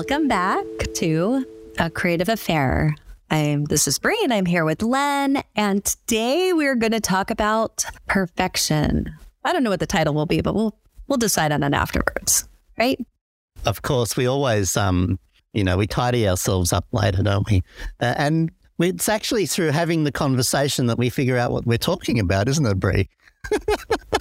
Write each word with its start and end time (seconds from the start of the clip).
Welcome 0.00 0.28
back 0.28 0.64
to 0.94 1.44
A 1.78 1.90
Creative 1.90 2.30
Affair. 2.30 2.96
I'm 3.30 3.66
this 3.66 3.86
is 3.86 3.98
Brie 3.98 4.18
and 4.22 4.32
I'm 4.32 4.46
here 4.46 4.64
with 4.64 4.80
Len 4.80 5.42
and 5.54 5.84
today 5.84 6.54
we're 6.54 6.74
going 6.74 6.92
to 6.92 7.02
talk 7.02 7.30
about 7.30 7.84
perfection. 8.08 9.14
I 9.44 9.52
don't 9.52 9.62
know 9.62 9.68
what 9.68 9.78
the 9.78 9.86
title 9.86 10.14
will 10.14 10.24
be, 10.24 10.40
but 10.40 10.54
we'll 10.54 10.74
we'll 11.06 11.18
decide 11.18 11.52
on 11.52 11.62
it 11.62 11.74
afterwards, 11.74 12.48
right? 12.78 12.98
Of 13.66 13.82
course, 13.82 14.16
we 14.16 14.24
always 14.24 14.74
um 14.74 15.18
you 15.52 15.62
know, 15.62 15.76
we 15.76 15.86
tidy 15.86 16.26
ourselves 16.26 16.72
up 16.72 16.86
later, 16.92 17.22
don't 17.22 17.46
we? 17.50 17.62
Uh, 18.00 18.14
and 18.16 18.50
it's 18.78 19.10
actually 19.10 19.44
through 19.44 19.72
having 19.72 20.04
the 20.04 20.12
conversation 20.12 20.86
that 20.86 20.96
we 20.96 21.10
figure 21.10 21.36
out 21.36 21.52
what 21.52 21.66
we're 21.66 21.76
talking 21.76 22.18
about, 22.18 22.48
isn't 22.48 22.64
it, 22.64 22.80
Brie? 22.80 23.10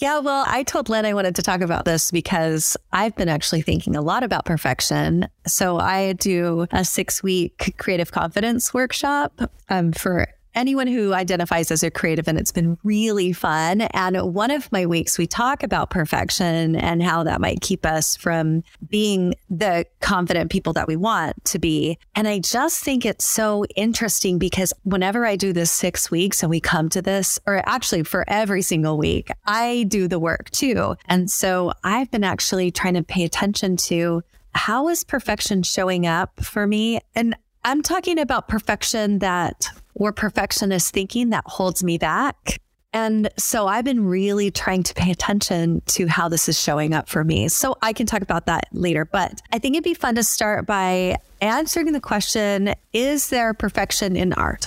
Yeah, 0.00 0.20
well, 0.20 0.44
I 0.48 0.62
told 0.62 0.88
Len 0.88 1.04
I 1.04 1.12
wanted 1.12 1.36
to 1.36 1.42
talk 1.42 1.60
about 1.60 1.84
this 1.84 2.10
because 2.10 2.74
I've 2.90 3.14
been 3.16 3.28
actually 3.28 3.60
thinking 3.60 3.96
a 3.96 4.00
lot 4.00 4.22
about 4.22 4.46
perfection. 4.46 5.28
So 5.46 5.78
I 5.78 6.14
do 6.14 6.66
a 6.72 6.86
six 6.86 7.22
week 7.22 7.74
creative 7.76 8.10
confidence 8.10 8.72
workshop 8.72 9.38
um, 9.68 9.92
for 9.92 10.26
anyone 10.54 10.86
who 10.86 11.12
identifies 11.12 11.70
as 11.70 11.82
a 11.82 11.90
creative, 11.90 12.28
and 12.28 12.38
it's 12.38 12.52
been 12.52 12.78
really 12.82 13.32
fun. 13.32 13.82
And 13.82 14.34
one 14.34 14.50
of 14.50 14.70
my 14.72 14.86
weeks, 14.86 15.18
we 15.18 15.26
talk 15.26 15.62
about 15.62 15.90
perfection 15.90 16.76
and 16.76 17.02
how 17.02 17.22
that 17.24 17.40
might 17.40 17.60
keep 17.60 17.86
us 17.86 18.16
from 18.16 18.62
being 18.88 19.34
the 19.48 19.86
confident 20.00 20.50
people 20.50 20.72
that 20.74 20.88
we 20.88 20.96
want 20.96 21.44
to 21.46 21.58
be. 21.58 21.98
And 22.14 22.28
I 22.28 22.38
just 22.38 22.82
think 22.82 23.04
it's 23.04 23.24
so 23.24 23.64
interesting 23.76 24.38
because 24.38 24.72
whenever 24.84 25.24
I 25.26 25.36
do 25.36 25.52
this 25.52 25.70
six 25.70 26.10
weeks 26.10 26.42
and 26.42 26.50
we 26.50 26.60
come 26.60 26.88
to 26.90 27.02
this, 27.02 27.38
or 27.46 27.62
actually 27.66 28.02
for 28.02 28.24
every 28.28 28.62
single 28.62 28.98
week, 28.98 29.30
I 29.46 29.84
do 29.88 30.08
the 30.08 30.18
work 30.18 30.50
too. 30.50 30.96
And 31.06 31.30
so 31.30 31.72
I've 31.84 32.10
been 32.10 32.24
actually 32.24 32.70
trying 32.70 32.94
to 32.94 33.02
pay 33.02 33.24
attention 33.24 33.76
to 33.76 34.22
how 34.54 34.88
is 34.88 35.04
perfection 35.04 35.62
showing 35.62 36.06
up 36.06 36.42
for 36.44 36.66
me? 36.66 37.00
And 37.14 37.36
I'm 37.64 37.82
talking 37.82 38.18
about 38.18 38.48
perfection 38.48 39.20
that 39.20 39.68
or 39.94 40.12
perfectionist 40.12 40.92
thinking 40.92 41.30
that 41.30 41.44
holds 41.46 41.82
me 41.82 41.98
back. 41.98 42.60
And 42.92 43.28
so 43.36 43.68
I've 43.68 43.84
been 43.84 44.04
really 44.04 44.50
trying 44.50 44.82
to 44.82 44.94
pay 44.94 45.10
attention 45.12 45.80
to 45.86 46.08
how 46.08 46.28
this 46.28 46.48
is 46.48 46.60
showing 46.60 46.92
up 46.92 47.08
for 47.08 47.22
me. 47.22 47.48
So 47.48 47.76
I 47.82 47.92
can 47.92 48.06
talk 48.06 48.22
about 48.22 48.46
that 48.46 48.64
later. 48.72 49.04
But 49.04 49.40
I 49.52 49.58
think 49.58 49.76
it'd 49.76 49.84
be 49.84 49.94
fun 49.94 50.16
to 50.16 50.24
start 50.24 50.66
by 50.66 51.16
answering 51.40 51.92
the 51.92 52.00
question 52.00 52.74
Is 52.92 53.30
there 53.30 53.54
perfection 53.54 54.16
in 54.16 54.32
art? 54.32 54.66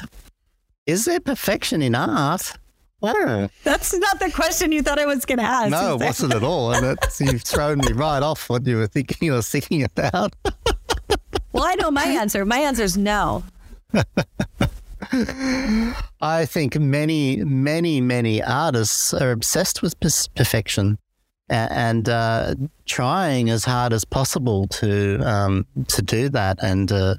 Is 0.85 1.05
there 1.05 1.19
perfection 1.19 1.81
in 1.81 1.95
art? 1.95 2.53
Wow. 3.01 3.49
That's 3.65 3.93
not 3.93 4.19
the 4.21 4.31
question 4.31 4.71
you 4.71 4.81
thought 4.81 4.97
I 4.97 5.05
was 5.05 5.25
going 5.25 5.39
to 5.39 5.43
ask. 5.43 5.71
No, 5.71 5.95
it 5.95 6.05
wasn't 6.05 6.33
at 6.33 6.43
all. 6.43 6.73
And 6.73 6.97
it's, 6.97 7.19
you've 7.19 7.41
thrown 7.41 7.79
me 7.79 7.91
right 7.91 8.23
off 8.23 8.49
what 8.49 8.65
you 8.65 8.77
were 8.77 8.87
thinking 8.87 9.29
or 9.29 9.41
thinking 9.41 9.83
about. 9.83 10.33
well, 11.51 11.65
I 11.65 11.75
know 11.75 11.91
my 11.91 12.05
answer. 12.05 12.45
My 12.45 12.59
answer 12.59 12.83
is 12.83 12.97
no. 12.97 13.43
I 16.21 16.45
think 16.45 16.79
many, 16.79 17.37
many, 17.43 18.01
many 18.01 18.41
artists 18.41 19.13
are 19.13 19.31
obsessed 19.31 19.81
with 19.81 19.99
perfection 19.99 20.97
and 21.49 22.09
uh, 22.09 22.55
trying 22.85 23.49
as 23.49 23.65
hard 23.65 23.93
as 23.93 24.05
possible 24.05 24.67
to 24.67 25.19
um, 25.19 25.65
to 25.87 26.01
do 26.01 26.29
that 26.29 26.57
and 26.63 26.91
uh, 26.91 27.15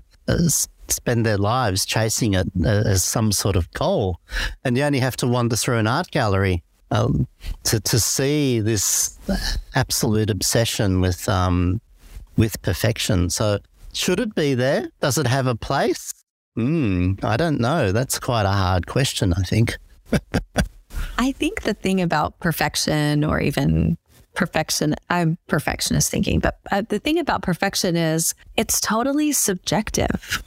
spend 0.89 1.25
their 1.25 1.39
lives 1.39 1.84
chasing 1.84 2.34
it 2.34 2.47
uh, 2.65 2.69
as 2.69 3.05
some 3.05 3.33
sort 3.33 3.56
of 3.56 3.71
goal. 3.73 4.19
And 4.65 4.77
you 4.77 4.83
only 4.84 5.00
have 5.00 5.17
to 5.19 5.27
wander 5.27 5.56
through 5.56 5.78
an 5.78 5.87
art 5.87 6.11
gallery 6.11 6.62
um, 6.91 7.27
to 7.65 7.81
to 7.81 8.00
see 8.00 8.61
this 8.61 9.19
absolute 9.75 10.31
obsession 10.31 11.00
with 11.00 11.28
um, 11.28 11.81
with 12.37 12.61
perfection. 12.62 13.31
So, 13.31 13.59
should 13.93 14.21
it 14.21 14.34
be 14.34 14.55
there? 14.55 14.89
Does 15.00 15.19
it 15.19 15.27
have 15.27 15.47
a 15.47 15.55
place? 15.55 16.12
Hmm, 16.56 17.15
I 17.22 17.37
don't 17.37 17.60
know. 17.60 17.92
That's 17.92 18.19
quite 18.19 18.47
a 18.47 18.50
hard 18.50 18.87
question, 18.87 19.32
I 19.32 19.42
think. 19.42 19.76
I 21.19 21.32
think 21.32 21.62
the 21.62 21.75
thing 21.75 22.00
about 22.00 22.38
perfection 22.41 23.25
or 23.25 23.41
even 23.41 23.98
perfection, 24.34 24.94
I'm 25.10 25.38
perfectionist 25.47 26.10
thinking, 26.10 26.41
but 26.41 26.59
uh, 26.70 26.82
the 26.88 26.98
thing 26.98 27.19
about 27.19 27.43
perfection 27.43 27.97
is 27.97 28.34
it's 28.56 28.81
totally 28.81 29.32
subjective. 29.32 30.43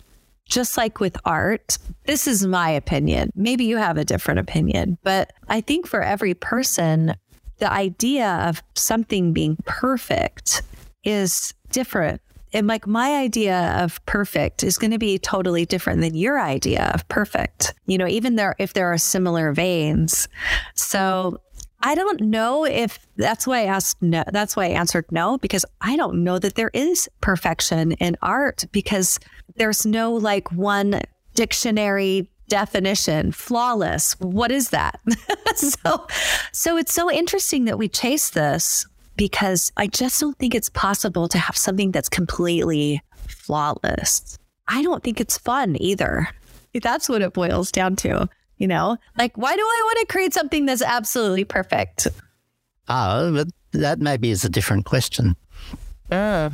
Just 0.45 0.77
like 0.77 1.01
with 1.01 1.17
art, 1.25 1.77
this 2.05 2.25
is 2.25 2.45
my 2.45 2.69
opinion. 2.69 3.31
Maybe 3.35 3.65
you 3.65 3.77
have 3.77 3.97
a 3.97 4.05
different 4.05 4.39
opinion, 4.39 4.97
but 5.03 5.33
I 5.49 5.59
think 5.59 5.87
for 5.87 6.01
every 6.01 6.33
person, 6.33 7.15
the 7.57 7.71
idea 7.71 8.45
of 8.47 8.63
something 8.75 9.33
being 9.33 9.57
perfect 9.65 10.61
is 11.03 11.53
different 11.71 12.21
and 12.53 12.67
like 12.67 12.87
my 12.87 13.15
idea 13.15 13.75
of 13.83 14.03
perfect 14.05 14.63
is 14.63 14.77
going 14.77 14.91
to 14.91 14.97
be 14.97 15.19
totally 15.19 15.65
different 15.65 16.01
than 16.01 16.15
your 16.15 16.39
idea 16.39 16.91
of 16.93 17.07
perfect. 17.09 17.73
You 17.85 17.97
know, 17.97 18.07
even 18.07 18.35
there 18.35 18.55
if 18.59 18.73
there 18.73 18.91
are 18.91 18.97
similar 18.97 19.51
veins. 19.53 20.27
So 20.75 21.41
I 21.81 21.95
don't 21.95 22.21
know 22.21 22.65
if 22.65 22.99
that's 23.17 23.45
why 23.45 23.59
I 23.59 23.65
asked 23.65 24.01
no. 24.01 24.23
That's 24.31 24.55
why 24.55 24.65
I 24.65 24.69
answered 24.69 25.05
no, 25.11 25.37
because 25.37 25.65
I 25.81 25.95
don't 25.95 26.23
know 26.23 26.39
that 26.39 26.55
there 26.55 26.71
is 26.73 27.09
perfection 27.21 27.93
in 27.93 28.17
art 28.21 28.65
because 28.71 29.19
there's 29.55 29.85
no 29.85 30.13
like 30.13 30.51
one 30.51 31.01
dictionary 31.35 32.29
definition 32.47 33.29
flawless 33.31 34.13
what 34.19 34.51
is 34.51 34.69
that 34.69 35.01
so 35.55 36.07
so 36.53 36.77
it's 36.77 36.93
so 36.93 37.11
interesting 37.11 37.65
that 37.65 37.77
we 37.77 37.89
chase 37.89 38.29
this 38.29 38.87
because 39.17 39.71
I 39.75 39.87
just 39.87 40.21
don't 40.21 40.37
think 40.37 40.55
it's 40.55 40.69
possible 40.69 41.27
to 41.27 41.37
have 41.37 41.57
something 41.57 41.91
that's 41.91 42.07
completely 42.07 43.01
flawless. 43.27 44.37
I 44.67 44.83
don't 44.83 45.03
think 45.03 45.19
it's 45.19 45.37
fun 45.37 45.75
either. 45.81 46.29
That's 46.73 47.09
what 47.09 47.21
it 47.21 47.33
boils 47.33 47.71
down 47.71 47.95
to, 47.97 48.29
you 48.57 48.67
know? 48.67 48.97
Like, 49.17 49.35
why 49.35 49.55
do 49.55 49.61
I 49.61 49.81
want 49.85 49.99
to 50.07 50.13
create 50.13 50.33
something 50.33 50.65
that's 50.65 50.83
absolutely 50.83 51.43
perfect? 51.43 52.07
Oh, 52.87 53.33
but 53.33 53.47
that 53.71 53.99
maybe 53.99 54.29
is 54.29 54.45
a 54.45 54.49
different 54.49 54.85
question. 54.85 55.35
Uh. 56.11 56.51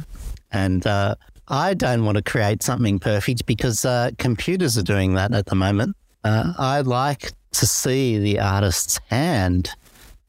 And 0.51 0.87
uh, 0.87 1.15
I 1.47 1.73
don't 1.73 2.05
want 2.05 2.17
to 2.17 2.23
create 2.23 2.63
something 2.63 2.99
perfect 2.99 3.45
because 3.45 3.83
uh, 3.83 4.11
computers 4.17 4.77
are 4.77 4.83
doing 4.83 5.15
that 5.15 5.33
at 5.33 5.47
the 5.47 5.55
moment. 5.55 5.97
Uh, 6.23 6.53
I 6.57 6.81
like 6.81 7.33
to 7.51 7.67
see 7.67 8.17
the 8.17 8.39
artist's 8.39 8.99
hand 9.09 9.71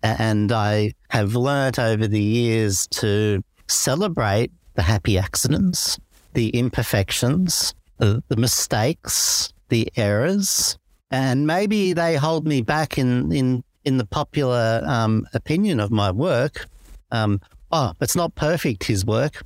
and 0.05 0.53
I 0.53 0.93
have 1.09 1.35
learnt 1.35 1.79
over 1.79 2.07
the 2.07 2.21
years 2.21 2.87
to 2.89 3.43
celebrate 3.69 4.53
the 4.75 4.83
happy 4.83 5.17
accidents, 5.19 5.99
the 6.35 6.51
imperfections, 6.51 7.75
the, 7.97 8.23
the 8.29 8.37
mistakes, 8.37 9.53
the 9.71 9.91
errors. 9.97 10.79
And 11.11 11.47
maybe 11.47 11.95
they 11.95 12.17
hold 12.17 12.47
me 12.47 12.61
back 12.61 12.99
in, 12.99 13.33
in, 13.33 13.65
in 13.85 13.97
the 13.97 14.05
popular 14.05 14.83
um, 14.85 15.27
opinion 15.33 15.81
of 15.81 15.91
my 15.91 16.11
work. 16.11 16.67
Um, 17.11 17.41
oh, 17.73 17.93
it's 18.01 18.17
not 18.17 18.35
perfect, 18.35 18.85
his 18.85 19.07
work. 19.07 19.43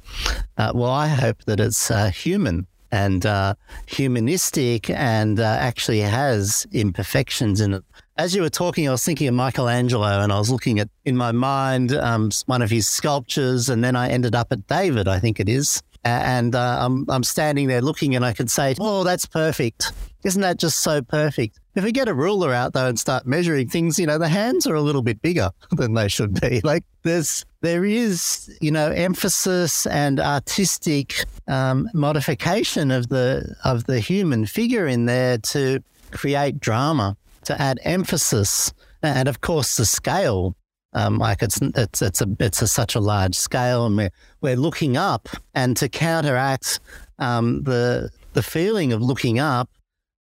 Uh, 0.56 0.72
well, 0.74 0.90
I 0.90 1.06
hope 1.06 1.44
that 1.44 1.60
it's 1.60 1.90
uh, 1.90 2.10
human 2.10 2.66
and 2.90 3.26
uh, 3.26 3.54
humanistic 3.86 4.90
and 4.90 5.38
uh, 5.38 5.56
actually 5.60 6.00
has 6.00 6.66
imperfections 6.72 7.60
in 7.60 7.74
it 7.74 7.84
as 8.18 8.34
you 8.34 8.42
were 8.42 8.50
talking, 8.50 8.88
I 8.88 8.90
was 8.90 9.04
thinking 9.04 9.28
of 9.28 9.34
Michelangelo 9.34 10.20
and 10.20 10.32
I 10.32 10.38
was 10.38 10.50
looking 10.50 10.80
at, 10.80 10.88
in 11.04 11.16
my 11.16 11.30
mind, 11.30 11.92
um, 11.92 12.30
one 12.46 12.62
of 12.62 12.70
his 12.70 12.88
sculptures. 12.88 13.68
And 13.68 13.82
then 13.82 13.94
I 13.94 14.08
ended 14.08 14.34
up 14.34 14.48
at 14.50 14.66
David, 14.66 15.06
I 15.06 15.20
think 15.20 15.38
it 15.38 15.48
is. 15.48 15.80
And 16.04 16.54
uh, 16.54 16.78
I'm, 16.80 17.06
I'm 17.08 17.22
standing 17.22 17.68
there 17.68 17.80
looking 17.80 18.16
and 18.16 18.24
I 18.24 18.32
could 18.32 18.50
say, 18.50 18.74
oh, 18.80 19.04
that's 19.04 19.24
perfect. 19.24 19.92
Isn't 20.24 20.42
that 20.42 20.58
just 20.58 20.80
so 20.80 21.00
perfect? 21.00 21.60
If 21.76 21.84
we 21.84 21.92
get 21.92 22.08
a 22.08 22.14
ruler 22.14 22.52
out 22.52 22.72
though 22.72 22.88
and 22.88 22.98
start 22.98 23.24
measuring 23.24 23.68
things, 23.68 24.00
you 24.00 24.06
know, 24.06 24.18
the 24.18 24.28
hands 24.28 24.66
are 24.66 24.74
a 24.74 24.80
little 24.80 25.02
bit 25.02 25.22
bigger 25.22 25.50
than 25.70 25.94
they 25.94 26.08
should 26.08 26.40
be. 26.40 26.60
Like 26.64 26.82
there's, 27.04 27.44
there 27.60 27.84
is, 27.84 28.56
you 28.60 28.72
know, 28.72 28.90
emphasis 28.90 29.86
and 29.86 30.18
artistic 30.18 31.24
um, 31.46 31.88
modification 31.94 32.90
of 32.90 33.10
the, 33.10 33.54
of 33.64 33.84
the 33.84 34.00
human 34.00 34.44
figure 34.44 34.88
in 34.88 35.06
there 35.06 35.38
to 35.38 35.84
create 36.10 36.58
drama 36.58 37.16
to 37.48 37.60
add 37.60 37.80
emphasis 37.82 38.72
and 39.02 39.28
of 39.28 39.40
course 39.40 39.76
the 39.76 39.84
scale. 39.84 40.54
Um, 40.94 41.18
like 41.18 41.42
it's 41.42 41.60
it's 41.60 42.00
it's 42.00 42.20
a 42.22 42.26
it's 42.40 42.62
a, 42.62 42.66
such 42.66 42.94
a 42.94 43.00
large 43.00 43.34
scale, 43.34 43.84
and 43.84 43.96
we're 43.96 44.10
we're 44.40 44.56
looking 44.56 44.96
up, 44.96 45.28
and 45.54 45.76
to 45.76 45.88
counteract 45.88 46.80
um, 47.18 47.62
the 47.64 48.10
the 48.32 48.42
feeling 48.42 48.94
of 48.94 49.02
looking 49.02 49.38
up, 49.38 49.68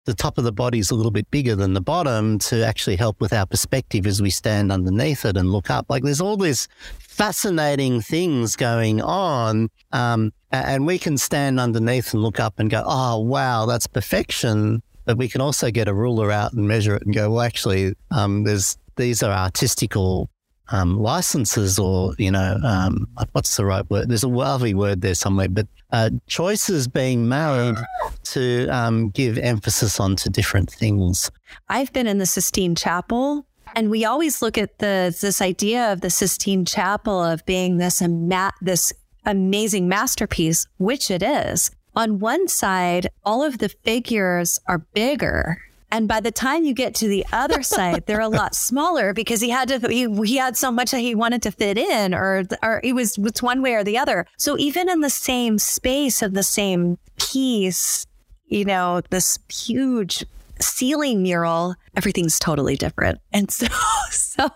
the 0.05 0.13
top 0.13 0.37
of 0.37 0.45
the 0.45 0.53
body 0.53 0.79
is 0.79 0.89
a 0.89 0.95
little 0.95 1.11
bit 1.11 1.29
bigger 1.31 1.53
than 1.55 1.73
the 1.73 1.81
bottom 1.81 2.39
to 2.39 2.65
actually 2.65 2.95
help 2.95 3.19
with 3.19 3.33
our 3.33 3.45
perspective 3.45 4.07
as 4.07 4.21
we 4.21 4.29
stand 4.29 4.71
underneath 4.71 5.25
it 5.25 5.35
and 5.35 5.51
look 5.51 5.69
up. 5.69 5.85
Like 5.89 6.03
there's 6.03 6.21
all 6.21 6.37
these 6.37 6.69
fascinating 6.97 7.99
things 7.99 8.55
going 8.55 9.01
on, 9.01 9.69
um, 9.91 10.31
and 10.49 10.87
we 10.87 10.97
can 10.97 11.17
stand 11.17 11.59
underneath 11.59 12.13
and 12.13 12.23
look 12.23 12.39
up 12.39 12.57
and 12.57 12.69
go, 12.69 12.83
"Oh 12.85 13.19
wow, 13.19 13.65
that's 13.65 13.87
perfection." 13.87 14.81
But 15.05 15.17
we 15.17 15.27
can 15.27 15.41
also 15.41 15.71
get 15.71 15.87
a 15.87 15.93
ruler 15.93 16.31
out 16.31 16.53
and 16.53 16.67
measure 16.67 16.95
it 16.95 17.03
and 17.03 17.13
go, 17.13 17.31
well, 17.31 17.41
actually, 17.41 17.95
um, 18.11 18.43
there's 18.43 18.77
these 18.95 19.23
are 19.23 19.31
artistical 19.31 20.29
um, 20.69 20.97
licenses 20.97 21.77
or, 21.77 22.13
you 22.17 22.31
know, 22.31 22.57
um, 22.63 23.07
what's 23.31 23.57
the 23.57 23.65
right 23.65 23.89
word? 23.89 24.09
There's 24.09 24.23
a 24.23 24.27
lovely 24.27 24.73
word 24.73 25.01
there 25.01 25.15
somewhere, 25.15 25.49
but 25.49 25.67
uh, 25.91 26.11
choices 26.27 26.87
being 26.87 27.27
made 27.27 27.75
to 28.23 28.67
um, 28.69 29.09
give 29.09 29.37
emphasis 29.37 29.99
onto 29.99 30.29
different 30.29 30.71
things. 30.71 31.29
I've 31.69 31.91
been 31.93 32.07
in 32.07 32.17
the 32.17 32.25
Sistine 32.25 32.75
Chapel 32.75 33.45
and 33.75 33.89
we 33.89 34.05
always 34.05 34.41
look 34.41 34.57
at 34.57 34.79
the 34.79 35.15
this 35.19 35.41
idea 35.41 35.91
of 35.91 36.01
the 36.01 36.09
Sistine 36.09 36.65
Chapel 36.65 37.23
of 37.23 37.45
being 37.45 37.77
this 37.77 38.01
ama- 38.01 38.53
this 38.61 38.93
amazing 39.25 39.87
masterpiece, 39.87 40.67
which 40.77 41.09
it 41.09 41.23
is. 41.23 41.71
On 41.95 42.19
one 42.19 42.47
side, 42.47 43.07
all 43.23 43.43
of 43.43 43.59
the 43.59 43.69
figures 43.69 44.59
are 44.67 44.79
bigger 44.79 45.61
and 45.93 46.07
by 46.07 46.21
the 46.21 46.31
time 46.31 46.65
you 46.65 46.73
get 46.73 46.95
to 46.95 47.07
the 47.07 47.23
other 47.31 47.61
side, 47.63 48.07
they're 48.07 48.19
a 48.19 48.27
lot 48.27 48.55
smaller 48.55 49.13
because 49.13 49.41
he 49.41 49.51
had 49.51 49.67
to, 49.67 49.87
he, 49.87 50.11
he 50.25 50.37
had 50.37 50.57
so 50.57 50.71
much 50.71 50.89
that 50.89 50.99
he 50.99 51.13
wanted 51.13 51.43
to 51.43 51.51
fit 51.51 51.77
in 51.77 52.15
or, 52.15 52.45
or 52.63 52.81
it 52.83 52.93
was, 52.93 53.19
it's 53.19 53.43
one 53.43 53.61
way 53.61 53.75
or 53.75 53.83
the 53.83 53.99
other. 53.99 54.25
So 54.37 54.57
even 54.57 54.89
in 54.89 55.01
the 55.01 55.11
same 55.11 55.59
space 55.59 56.23
of 56.23 56.33
the 56.33 56.41
same 56.41 56.97
piece, 57.19 58.07
you 58.47 58.65
know, 58.65 59.01
this 59.11 59.37
huge 59.49 60.25
ceiling 60.59 61.21
mural, 61.21 61.75
everything's 61.95 62.39
totally 62.39 62.75
different. 62.75 63.19
And 63.31 63.51
so, 63.51 63.67
so, 64.09 64.49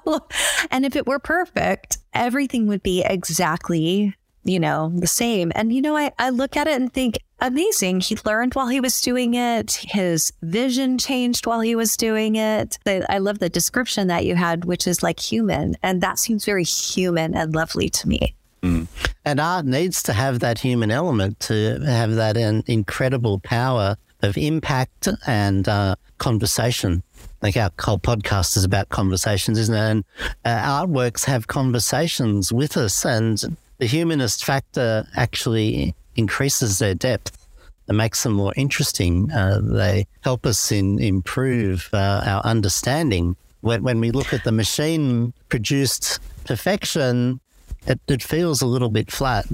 and 0.71 0.87
if 0.87 0.95
it 0.95 1.05
were 1.05 1.19
perfect, 1.19 1.99
everything 2.15 2.65
would 2.65 2.81
be 2.81 3.03
exactly 3.03 4.15
you 4.47 4.59
know, 4.59 4.91
the 4.95 5.07
same. 5.07 5.51
And, 5.55 5.73
you 5.73 5.81
know, 5.81 5.95
I, 5.95 6.11
I 6.17 6.29
look 6.29 6.57
at 6.57 6.67
it 6.67 6.75
and 6.79 6.91
think, 6.91 7.19
amazing. 7.39 8.01
He 8.01 8.17
learned 8.25 8.53
while 8.55 8.67
he 8.67 8.79
was 8.79 8.99
doing 9.01 9.35
it. 9.35 9.73
His 9.73 10.31
vision 10.41 10.97
changed 10.97 11.45
while 11.45 11.61
he 11.61 11.75
was 11.75 11.97
doing 11.97 12.35
it. 12.35 12.77
I 12.85 13.17
love 13.19 13.39
the 13.39 13.49
description 13.49 14.07
that 14.07 14.25
you 14.25 14.35
had, 14.35 14.65
which 14.65 14.87
is 14.87 15.03
like 15.03 15.19
human. 15.19 15.75
And 15.83 16.01
that 16.01 16.19
seems 16.19 16.45
very 16.45 16.63
human 16.63 17.35
and 17.35 17.53
lovely 17.53 17.89
to 17.89 18.07
me. 18.07 18.35
Mm. 18.63 18.87
And 19.23 19.39
art 19.39 19.65
needs 19.65 20.01
to 20.03 20.13
have 20.13 20.39
that 20.39 20.59
human 20.59 20.89
element 20.89 21.39
to 21.41 21.79
have 21.85 22.15
that 22.15 22.37
incredible 22.37 23.39
power 23.39 23.97
of 24.23 24.35
impact 24.37 25.07
and 25.27 25.67
uh, 25.67 25.95
conversation. 26.17 27.03
Like 27.43 27.55
our 27.55 27.69
podcast 27.69 28.57
is 28.57 28.63
about 28.63 28.89
conversations, 28.89 29.59
isn't 29.59 29.75
it? 29.75 29.79
And 29.79 30.03
uh, 30.43 30.85
artworks 30.87 31.25
have 31.25 31.45
conversations 31.45 32.51
with 32.51 32.77
us, 32.77 33.05
and 33.05 33.55
the 33.77 33.85
humanist 33.85 34.43
factor 34.43 35.07
actually 35.15 35.95
increases 36.15 36.79
their 36.79 36.95
depth 36.95 37.47
and 37.87 37.97
makes 37.97 38.23
them 38.23 38.33
more 38.33 38.53
interesting. 38.55 39.31
Uh, 39.31 39.59
they 39.63 40.07
help 40.21 40.45
us 40.45 40.71
in 40.71 40.99
improve 40.99 41.89
uh, 41.93 42.21
our 42.25 42.41
understanding. 42.41 43.35
When, 43.61 43.83
when 43.83 43.99
we 43.99 44.11
look 44.11 44.33
at 44.33 44.43
the 44.43 44.51
machine 44.51 45.33
produced 45.49 46.19
perfection, 46.45 47.39
it, 47.85 47.99
it 48.07 48.23
feels 48.23 48.61
a 48.61 48.67
little 48.67 48.89
bit 48.89 49.11
flat. 49.11 49.45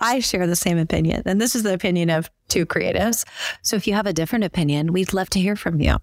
I 0.00 0.18
share 0.18 0.46
the 0.46 0.56
same 0.56 0.78
opinion. 0.78 1.22
And 1.26 1.40
this 1.40 1.54
is 1.54 1.62
the 1.62 1.72
opinion 1.72 2.10
of 2.10 2.30
two 2.48 2.66
creatives. 2.66 3.24
So 3.62 3.76
if 3.76 3.86
you 3.86 3.94
have 3.94 4.06
a 4.06 4.12
different 4.12 4.44
opinion, 4.44 4.92
we'd 4.92 5.12
love 5.12 5.30
to 5.30 5.40
hear 5.40 5.56
from 5.56 5.80
you. 5.80 5.96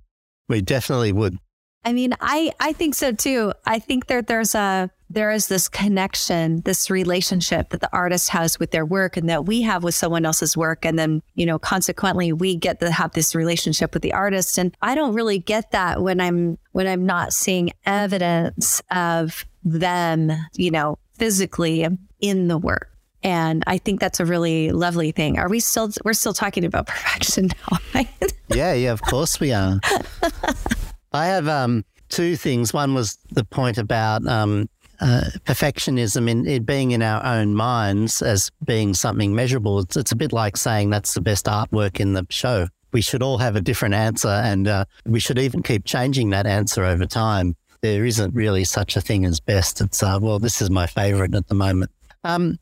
We 0.48 0.62
definitely 0.62 1.12
would. 1.12 1.38
I 1.84 1.94
mean, 1.94 2.14
I, 2.20 2.52
I 2.60 2.74
think 2.74 2.96
so 2.96 3.12
too. 3.12 3.54
I 3.66 3.80
think 3.80 4.08
that 4.08 4.28
there's 4.28 4.56
a 4.56 4.90
there 5.10 5.32
is 5.32 5.48
this 5.48 5.68
connection, 5.68 6.62
this 6.62 6.90
relationship 6.90 7.70
that 7.70 7.82
the 7.82 7.90
artist 7.92 8.30
has 8.30 8.60
with 8.60 8.72
their 8.72 8.86
work 8.86 9.18
and 9.18 9.28
that 9.30 9.46
we 9.46 9.64
have 9.64 9.84
with 9.84 9.96
someone 9.96 10.26
else's 10.26 10.56
work. 10.56 10.86
And 10.86 11.00
then, 11.00 11.24
you 11.34 11.46
know, 11.46 11.58
consequently 11.58 12.32
we 12.32 12.56
get 12.56 12.80
to 12.82 12.92
have 12.92 13.14
this 13.14 13.34
relationship 13.34 13.94
with 13.94 14.04
the 14.04 14.14
artist. 14.14 14.58
And 14.58 14.76
I 14.82 14.94
don't 14.94 15.16
really 15.16 15.40
get 15.40 15.72
that 15.72 16.02
when 16.02 16.22
I'm 16.22 16.58
when 16.74 16.86
I'm 16.86 17.06
not 17.06 17.34
seeing 17.34 17.72
evidence 17.86 18.82
of 18.92 19.46
them, 19.64 20.32
you 20.56 20.70
know, 20.70 21.00
physically 21.14 21.88
in 22.20 22.48
the 22.48 22.58
work. 22.58 22.90
And 23.24 23.64
I 23.68 23.80
think 23.80 24.00
that's 24.00 24.20
a 24.20 24.26
really 24.26 24.72
lovely 24.72 25.12
thing. 25.12 25.40
Are 25.40 25.50
we 25.50 25.60
still 25.60 25.92
we're 26.06 26.14
still 26.14 26.34
talking 26.34 26.66
about 26.66 26.86
perfection 26.88 27.48
now, 27.48 27.78
right? 27.96 28.34
yeah, 28.50 28.74
yeah, 28.74 28.92
of 28.92 29.02
course 29.02 29.40
we 29.40 29.54
are. 29.54 29.80
I 31.12 31.26
have 31.26 31.48
um 31.48 31.84
two 32.10 32.36
things. 32.36 32.74
One 32.74 32.94
was 32.94 33.18
the 33.32 33.44
point 33.44 33.80
about 33.80 34.26
um 34.28 34.70
uh, 35.00 35.30
perfectionism 35.46 36.30
in 36.30 36.46
it 36.48 36.66
being 36.66 36.92
in 36.92 37.02
our 37.02 37.24
own 37.26 37.56
minds 37.56 38.22
as 38.22 38.52
being 38.64 38.94
something 38.94 39.34
measurable. 39.34 39.80
It's, 39.80 39.96
it's, 39.96 40.12
a 40.12 40.16
bit 40.16 40.34
like 40.34 40.58
saying 40.58 40.90
that's 40.90 41.14
the 41.14 41.22
best 41.22 41.46
artwork 41.46 42.00
in 42.00 42.14
the 42.14 42.26
show. 42.30 42.68
We 42.92 43.02
should 43.02 43.22
all 43.22 43.38
have 43.38 43.56
a 43.56 43.62
different 43.62 43.94
answer, 43.94 44.28
and 44.28 44.68
uh, 44.68 44.86
we 45.06 45.20
should 45.20 45.38
even 45.38 45.62
keep 45.62 45.86
changing 45.86 46.32
that 46.32 46.48
answer 46.48 46.84
over 46.84 47.06
time. 47.06 47.56
There 47.82 48.06
isn't 48.06 48.34
really 48.34 48.64
such 48.64 48.98
a 48.98 49.02
thing 49.02 49.26
as 49.26 49.40
best. 49.40 49.80
It's 49.80 50.02
uh, 50.04 50.20
well, 50.22 50.40
this 50.40 50.62
is 50.62 50.70
my 50.70 50.88
favorite 50.88 51.36
at 51.36 51.48
the 51.48 51.56
moment. 51.56 51.92
Um, 52.24 52.60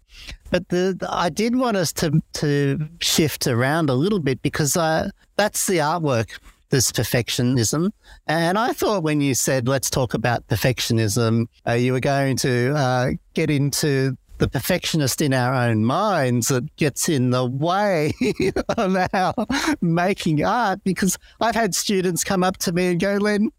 but 0.51 0.69
the, 0.69 0.95
the, 1.00 1.07
I 1.10 1.30
did 1.30 1.56
want 1.56 1.78
us 1.78 1.92
to 1.94 2.22
to 2.33 2.88
shift 3.00 3.48
around 3.48 3.90
a 3.90 3.94
little 3.94 4.19
bit 4.19 4.42
because 4.42 4.78
uh, 4.78 5.10
that's 5.38 5.66
the 5.66 5.78
artwork 5.78 6.38
this 6.69 6.92
perfectionism. 6.92 7.92
And 8.28 8.58
I 8.58 8.74
thought 8.74 9.04
when 9.04 9.22
you 9.22 9.34
said, 9.34 9.68
let's 9.68 9.90
talk 9.90 10.14
about 10.14 10.48
perfectionism, 10.48 11.46
uh, 11.68 11.74
you 11.74 11.94
were 11.94 12.00
going 12.00 12.38
to 12.38 12.74
uh, 12.75 13.10
get 13.34 13.50
into 13.50 14.18
the 14.38 14.48
perfectionist 14.48 15.22
in 15.22 15.34
our 15.34 15.54
own 15.54 15.84
minds 15.84 16.50
that 16.50 16.75
gets 16.75 17.10
in 17.10 17.31
the 17.31 17.46
way 17.46 18.14
of 18.78 18.96
our 19.14 19.34
making 19.81 20.44
art. 20.44 20.84
Because 20.84 21.18
I've 21.40 21.56
had 21.56 21.74
students 21.74 22.24
come 22.24 22.44
up 22.44 22.58
to 22.58 22.72
me 22.72 22.88
and 22.88 23.00
go, 23.00 23.16
Len, 23.16 23.50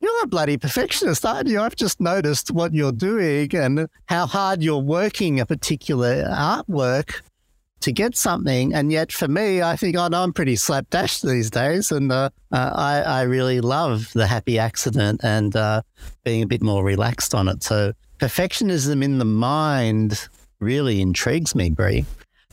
you're 0.00 0.22
a 0.22 0.28
bloody 0.28 0.56
perfectionist, 0.56 1.26
aren't 1.26 1.48
you? 1.48 1.60
I've 1.60 1.74
just 1.74 2.00
noticed 2.00 2.52
what 2.52 2.72
you're 2.72 2.92
doing 2.92 3.54
and 3.54 3.88
how 4.06 4.26
hard 4.26 4.62
you're 4.62 4.78
working 4.78 5.40
a 5.40 5.46
particular 5.46 6.24
artwork 6.24 7.22
to 7.80 7.92
get 7.92 8.16
something. 8.16 8.74
And 8.74 8.90
yet 8.90 9.12
for 9.12 9.28
me, 9.28 9.62
I 9.62 9.76
think, 9.76 9.96
oh, 9.96 10.08
no, 10.08 10.22
I'm 10.22 10.32
pretty 10.32 10.56
slapdash 10.56 11.20
these 11.20 11.50
days. 11.50 11.90
And 11.92 12.10
uh, 12.10 12.30
uh, 12.52 12.72
I, 12.74 13.00
I 13.00 13.22
really 13.22 13.60
love 13.60 14.12
the 14.14 14.26
happy 14.26 14.58
accident 14.58 15.20
and 15.22 15.54
uh, 15.54 15.82
being 16.24 16.42
a 16.42 16.46
bit 16.46 16.62
more 16.62 16.84
relaxed 16.84 17.34
on 17.34 17.48
it. 17.48 17.62
So 17.62 17.92
perfectionism 18.18 19.02
in 19.02 19.18
the 19.18 19.24
mind 19.24 20.28
really 20.60 21.00
intrigues 21.00 21.54
me, 21.54 21.70
Brie. 21.70 22.04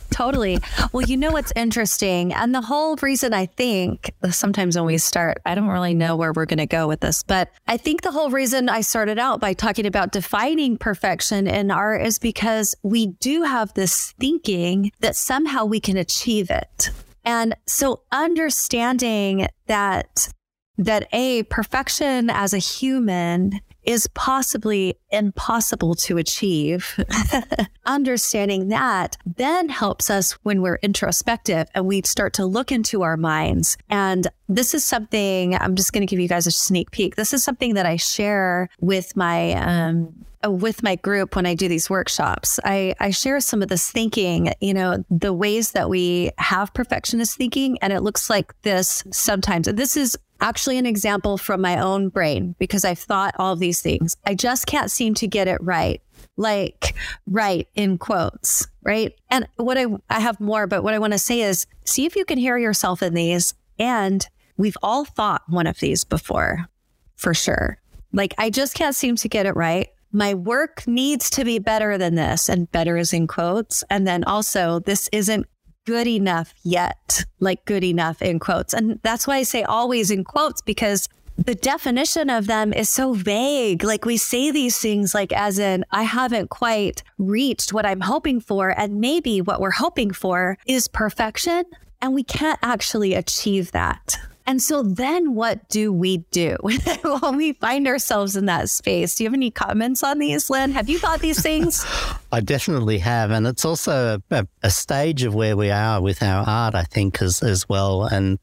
Totally. 0.09 0.59
Well, 0.91 1.05
you 1.05 1.17
know 1.17 1.31
what's 1.31 1.51
interesting? 1.55 2.33
And 2.33 2.55
the 2.55 2.61
whole 2.61 2.95
reason 2.97 3.33
I 3.33 3.47
think 3.47 4.13
sometimes 4.31 4.75
when 4.75 4.85
we 4.85 4.97
start, 4.97 5.39
I 5.45 5.55
don't 5.55 5.67
really 5.67 5.93
know 5.93 6.15
where 6.15 6.31
we're 6.31 6.45
going 6.45 6.59
to 6.59 6.65
go 6.65 6.87
with 6.87 7.01
this, 7.01 7.23
but 7.23 7.51
I 7.67 7.77
think 7.77 8.01
the 8.01 8.11
whole 8.11 8.29
reason 8.29 8.69
I 8.69 8.81
started 8.81 9.19
out 9.19 9.39
by 9.39 9.53
talking 9.53 9.85
about 9.85 10.11
defining 10.11 10.77
perfection 10.77 11.47
in 11.47 11.71
art 11.71 12.01
is 12.01 12.17
because 12.19 12.75
we 12.83 13.07
do 13.07 13.43
have 13.43 13.73
this 13.73 14.13
thinking 14.19 14.91
that 15.01 15.15
somehow 15.15 15.65
we 15.65 15.79
can 15.79 15.97
achieve 15.97 16.49
it. 16.49 16.91
And 17.25 17.55
so 17.65 18.01
understanding 18.11 19.47
that 19.67 20.29
that 20.77 21.07
a 21.13 21.43
perfection 21.43 22.29
as 22.29 22.53
a 22.53 22.57
human 22.57 23.61
is 23.85 24.07
possibly 24.07 24.97
impossible 25.11 25.95
to 25.95 26.17
achieve. 26.17 26.99
Understanding 27.85 28.69
that 28.69 29.17
then 29.25 29.69
helps 29.69 30.09
us 30.09 30.33
when 30.43 30.61
we're 30.61 30.79
introspective 30.81 31.67
and 31.73 31.85
we 31.85 32.01
start 32.03 32.33
to 32.33 32.45
look 32.45 32.71
into 32.71 33.03
our 33.03 33.17
minds. 33.17 33.77
And 33.89 34.27
this 34.49 34.73
is 34.73 34.83
something 34.83 35.55
I'm 35.55 35.75
just 35.75 35.93
going 35.93 36.05
to 36.05 36.09
give 36.09 36.19
you 36.19 36.27
guys 36.27 36.47
a 36.47 36.51
sneak 36.51 36.91
peek. 36.91 37.15
This 37.15 37.33
is 37.33 37.43
something 37.43 37.75
that 37.75 37.85
I 37.85 37.95
share 37.95 38.69
with 38.79 39.15
my 39.15 39.53
um, 39.53 40.25
with 40.49 40.83
my 40.83 40.95
group 40.95 41.35
when 41.35 41.45
I 41.45 41.55
do 41.55 41.67
these 41.67 41.89
workshops. 41.89 42.59
I, 42.63 42.93
I 42.99 43.09
share 43.09 43.39
some 43.39 43.61
of 43.61 43.67
this 43.67 43.89
thinking, 43.89 44.53
you 44.61 44.73
know, 44.73 45.03
the 45.09 45.33
ways 45.33 45.71
that 45.71 45.89
we 45.89 46.31
have 46.37 46.73
perfectionist 46.73 47.37
thinking. 47.37 47.77
And 47.81 47.91
it 47.91 48.01
looks 48.01 48.29
like 48.29 48.59
this 48.61 49.03
sometimes. 49.11 49.67
And 49.67 49.77
this 49.77 49.97
is 49.97 50.17
actually 50.41 50.77
an 50.77 50.85
example 50.85 51.37
from 51.37 51.61
my 51.61 51.79
own 51.79 52.09
brain 52.09 52.55
because 52.59 52.85
I've 52.85 52.99
thought 52.99 53.35
all 53.37 53.53
of 53.53 53.59
these 53.59 53.81
things. 53.81 54.15
I 54.25 54.35
just 54.35 54.65
can't 54.65 54.91
seem 54.91 55.13
to 55.15 55.27
get 55.27 55.47
it 55.47 55.61
right. 55.61 56.01
Like 56.37 56.95
right 57.27 57.67
in 57.75 57.97
quotes, 57.97 58.67
right? 58.83 59.13
And 59.29 59.47
what 59.55 59.77
I 59.77 59.85
I 60.09 60.19
have 60.19 60.39
more, 60.39 60.67
but 60.67 60.83
what 60.83 60.93
I 60.93 60.99
want 60.99 61.13
to 61.13 61.19
say 61.19 61.41
is 61.41 61.65
see 61.85 62.05
if 62.05 62.15
you 62.15 62.25
can 62.25 62.37
hear 62.37 62.57
yourself 62.57 63.01
in 63.01 63.13
these. 63.13 63.53
And 63.79 64.27
we've 64.57 64.77
all 64.83 65.05
thought 65.05 65.43
one 65.47 65.67
of 65.67 65.79
these 65.79 66.03
before, 66.03 66.67
for 67.15 67.33
sure. 67.33 67.79
Like 68.11 68.33
I 68.37 68.49
just 68.49 68.75
can't 68.75 68.95
seem 68.95 69.15
to 69.17 69.29
get 69.29 69.45
it 69.45 69.55
right. 69.55 69.89
My 70.11 70.33
work 70.33 70.87
needs 70.87 71.29
to 71.31 71.43
be 71.43 71.59
better 71.59 71.97
than 71.97 72.15
this, 72.15 72.47
and 72.47 72.71
better 72.71 72.95
is 72.95 73.11
in 73.11 73.27
quotes. 73.27 73.83
And 73.89 74.07
then 74.07 74.23
also, 74.23 74.79
this 74.79 75.09
isn't 75.11 75.45
good 75.85 76.07
enough 76.07 76.53
yet, 76.63 77.25
like 77.39 77.63
good 77.65 77.83
enough 77.83 78.21
in 78.21 78.39
quotes. 78.39 78.73
And 78.73 78.99
that's 79.03 79.27
why 79.27 79.37
I 79.37 79.43
say 79.43 79.63
always 79.63 80.11
in 80.11 80.23
quotes 80.23 80.61
because 80.61 81.07
the 81.37 81.55
definition 81.55 82.29
of 82.29 82.47
them 82.47 82.73
is 82.73 82.89
so 82.89 83.13
vague. 83.13 83.83
Like 83.83 84.05
we 84.05 84.17
say 84.17 84.51
these 84.51 84.77
things 84.77 85.13
like 85.13 85.33
as 85.33 85.59
in, 85.59 85.85
I 85.91 86.03
haven't 86.03 86.49
quite 86.49 87.03
reached 87.17 87.73
what 87.73 87.85
I'm 87.85 88.01
hoping 88.01 88.39
for. 88.39 88.69
And 88.69 88.99
maybe 89.01 89.41
what 89.41 89.59
we're 89.59 89.71
hoping 89.71 90.11
for 90.11 90.57
is 90.65 90.87
perfection. 90.87 91.65
And 92.01 92.13
we 92.13 92.23
can't 92.23 92.59
actually 92.61 93.13
achieve 93.13 93.71
that. 93.71 94.17
And 94.47 94.61
so 94.61 94.83
then 94.83 95.33
what 95.33 95.67
do 95.69 95.91
we 95.91 96.17
do 96.29 96.57
when 96.61 97.35
we 97.35 97.53
find 97.53 97.87
ourselves 97.87 98.35
in 98.35 98.45
that 98.45 98.69
space? 98.69 99.15
Do 99.15 99.23
you 99.23 99.29
have 99.29 99.33
any 99.33 99.49
comments 99.49 100.03
on 100.03 100.19
these, 100.19 100.49
Len? 100.49 100.71
Have 100.71 100.87
you 100.87 100.99
thought 100.99 101.19
these 101.19 101.41
things? 101.41 101.83
I 102.31 102.41
definitely 102.41 102.99
have. 102.99 103.31
And 103.31 103.47
it's 103.47 103.65
also 103.65 104.21
a, 104.29 104.47
a, 104.61 104.69
stage 104.69 105.23
of 105.23 105.33
where 105.33 105.57
we 105.57 105.71
are 105.71 105.99
with 106.01 106.21
our 106.21 106.47
art, 106.47 106.75
I 106.75 106.83
think, 106.83 107.21
as, 107.21 107.41
as 107.41 107.67
well. 107.67 108.03
And 108.03 108.37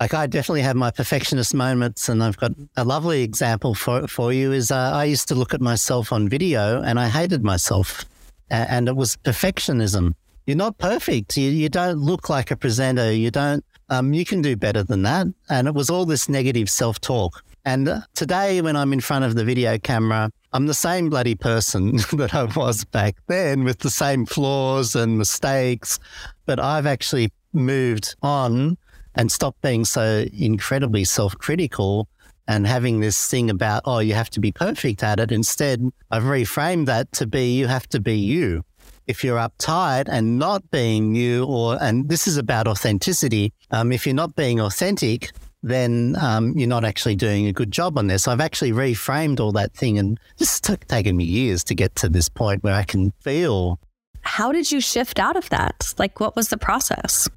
like 0.00 0.14
I 0.14 0.26
definitely 0.26 0.62
have 0.62 0.76
my 0.76 0.90
perfectionist 0.90 1.54
moments. 1.54 2.08
And 2.08 2.22
I've 2.22 2.38
got 2.38 2.52
a 2.76 2.84
lovely 2.84 3.22
example 3.22 3.74
for, 3.74 4.08
for 4.08 4.32
you 4.32 4.52
is 4.52 4.70
uh, 4.70 4.92
I 4.94 5.04
used 5.04 5.28
to 5.28 5.34
look 5.34 5.52
at 5.52 5.60
myself 5.60 6.12
on 6.12 6.28
video 6.28 6.80
and 6.80 6.98
I 6.98 7.08
hated 7.08 7.44
myself. 7.44 8.04
And 8.48 8.88
it 8.88 8.96
was 8.96 9.16
perfectionism. 9.16 10.14
You're 10.46 10.56
not 10.56 10.78
perfect. 10.78 11.36
You, 11.36 11.50
you 11.50 11.68
don't 11.68 11.98
look 11.98 12.28
like 12.28 12.50
a 12.50 12.56
presenter. 12.56 13.12
You 13.12 13.30
don't 13.30 13.64
um, 13.92 14.14
you 14.14 14.24
can 14.24 14.40
do 14.40 14.56
better 14.56 14.82
than 14.82 15.02
that. 15.02 15.26
And 15.50 15.68
it 15.68 15.74
was 15.74 15.90
all 15.90 16.06
this 16.06 16.28
negative 16.28 16.70
self 16.70 17.00
talk. 17.00 17.44
And 17.64 17.88
uh, 17.88 18.00
today, 18.14 18.60
when 18.62 18.74
I'm 18.74 18.92
in 18.92 19.00
front 19.00 19.24
of 19.24 19.34
the 19.34 19.44
video 19.44 19.78
camera, 19.78 20.30
I'm 20.52 20.66
the 20.66 20.74
same 20.74 21.10
bloody 21.10 21.34
person 21.34 21.96
that 22.14 22.34
I 22.34 22.44
was 22.44 22.84
back 22.84 23.16
then 23.28 23.64
with 23.64 23.80
the 23.80 23.90
same 23.90 24.24
flaws 24.24 24.96
and 24.96 25.18
mistakes. 25.18 25.98
But 26.46 26.58
I've 26.58 26.86
actually 26.86 27.32
moved 27.52 28.16
on 28.22 28.78
and 29.14 29.30
stopped 29.30 29.60
being 29.60 29.84
so 29.84 30.24
incredibly 30.32 31.04
self 31.04 31.36
critical 31.36 32.08
and 32.48 32.66
having 32.66 33.00
this 33.00 33.28
thing 33.28 33.50
about, 33.50 33.82
oh, 33.84 33.98
you 33.98 34.14
have 34.14 34.30
to 34.30 34.40
be 34.40 34.52
perfect 34.52 35.02
at 35.02 35.20
it. 35.20 35.30
Instead, 35.30 35.86
I've 36.10 36.24
reframed 36.24 36.86
that 36.86 37.12
to 37.12 37.26
be, 37.26 37.52
you 37.52 37.66
have 37.66 37.88
to 37.90 38.00
be 38.00 38.16
you 38.16 38.64
if 39.06 39.24
you're 39.24 39.38
uptight 39.38 40.08
and 40.08 40.38
not 40.38 40.70
being 40.70 41.14
you, 41.14 41.44
or 41.44 41.78
and 41.80 42.08
this 42.08 42.26
is 42.26 42.36
about 42.36 42.66
authenticity. 42.66 43.52
Um, 43.70 43.92
if 43.92 44.06
you're 44.06 44.14
not 44.14 44.34
being 44.36 44.60
authentic, 44.60 45.30
then 45.62 46.16
um, 46.20 46.56
you're 46.56 46.68
not 46.68 46.84
actually 46.84 47.16
doing 47.16 47.46
a 47.46 47.52
good 47.52 47.70
job 47.70 47.96
on 47.96 48.08
this. 48.08 48.26
I've 48.26 48.40
actually 48.40 48.72
reframed 48.72 49.40
all 49.40 49.52
that 49.52 49.74
thing, 49.74 49.98
and 49.98 50.18
this 50.38 50.60
has 50.66 50.78
taken 50.88 51.16
me 51.16 51.24
years 51.24 51.64
to 51.64 51.74
get 51.74 51.94
to 51.96 52.08
this 52.08 52.28
point 52.28 52.62
where 52.62 52.74
I 52.74 52.84
can 52.84 53.12
feel. 53.20 53.78
How 54.22 54.52
did 54.52 54.70
you 54.70 54.80
shift 54.80 55.18
out 55.18 55.36
of 55.36 55.48
that? 55.50 55.94
Like, 55.98 56.20
what 56.20 56.36
was 56.36 56.48
the 56.48 56.56
process? 56.56 57.28